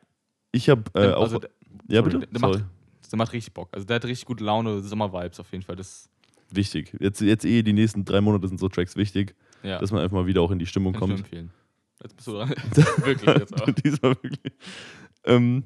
[0.53, 1.23] Ich habe äh, auch.
[1.23, 1.49] also, der,
[1.89, 2.27] ja, sorry, bitte?
[2.31, 2.57] der Sorry.
[2.59, 2.65] macht-
[3.11, 3.69] der macht richtig Bock.
[3.71, 5.75] Also der hat richtig gute Laune, Sommer-Vibes auf jeden Fall.
[5.75, 6.09] Das,
[6.51, 6.95] Wichtig.
[6.99, 10.15] Jetzt, jetzt eh, die nächsten drei Monate sind so Tracks wichtig, ja, dass man einfach
[10.15, 11.19] mal wieder auch in die Stimmung kann ich kommt.
[11.21, 11.51] empfehlen.
[12.03, 12.49] Jetzt bist du dran.
[13.03, 13.65] Wirklich jetzt auch.
[13.83, 14.53] Diesmal wirklich.
[15.25, 15.63] Ähm,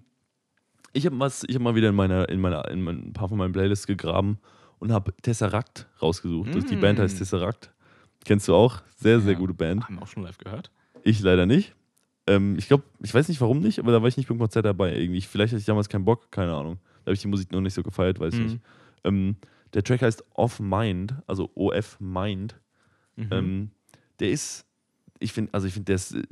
[0.94, 3.52] ich habe hab mal wieder in, meiner, in, meiner, in mein, ein paar von meinen
[3.52, 4.40] Playlists gegraben
[4.80, 6.56] und habe Tesseract rausgesucht.
[6.56, 6.82] Das, die Mm.
[6.82, 7.72] Band heißt Tesseract.
[8.26, 8.82] Kennst du auch?
[8.98, 9.40] Sehr, sehr Ja.
[9.40, 9.84] gute Band.
[9.86, 10.72] Haben wir auch schon live gehört.
[11.04, 11.76] Ich leider nicht.
[12.28, 14.66] Ähm, ich glaube, ich weiß nicht warum nicht, aber da war ich nicht beim Konzert
[14.66, 14.96] dabei.
[14.96, 15.22] Irgendwie.
[15.22, 16.80] Vielleicht hatte ich damals keinen Bock, keine Ahnung.
[17.04, 18.46] Da habe ich die Musik noch nicht so gefeiert, weiß ich Mhm.
[18.46, 18.60] nicht.
[19.04, 19.36] Ähm,
[19.74, 22.60] der Track heißt Off Mind, also OF Mind.
[23.16, 23.28] Mhm.
[23.32, 23.72] Ähm,
[24.20, 24.66] der ist,
[25.20, 26.24] ich finde, also ich finde, der ist äh,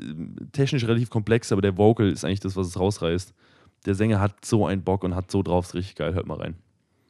[0.51, 3.33] technisch relativ komplex, aber der Vocal ist eigentlich das, was es rausreißt.
[3.85, 6.13] Der Sänger hat so einen Bock und hat so drauf, ist richtig geil.
[6.13, 6.55] Hört mal rein.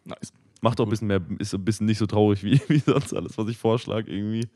[0.05, 0.33] nice.
[0.61, 3.37] Macht auch ein bisschen mehr, ist ein bisschen nicht so traurig wie, wie sonst alles,
[3.37, 4.47] was ich vorschlage irgendwie.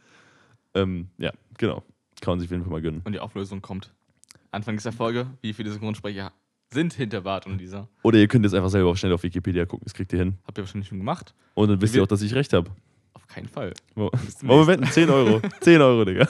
[0.74, 1.84] Ähm, ja, genau.
[2.22, 3.02] Kann man sich auf jeden Fall mal gönnen.
[3.04, 3.94] Und die Auflösung kommt.
[4.52, 6.32] Anfang dieser Folge, wie viele Synchronsprecher
[6.74, 7.88] sind hinter Bart und Lisa?
[8.02, 10.38] Oder ihr könnt jetzt einfach selber auch schnell auf Wikipedia gucken, das kriegt ihr hin.
[10.46, 11.34] Habt ihr wahrscheinlich schon gemacht?
[11.54, 12.72] Und dann wisst ihr auch, dass ich recht habe.
[13.14, 13.74] Auf keinen Fall.
[13.96, 14.86] Wollen wir nächsten wetten?
[14.86, 15.42] 10 Euro.
[15.60, 16.28] 10 Euro, Digga.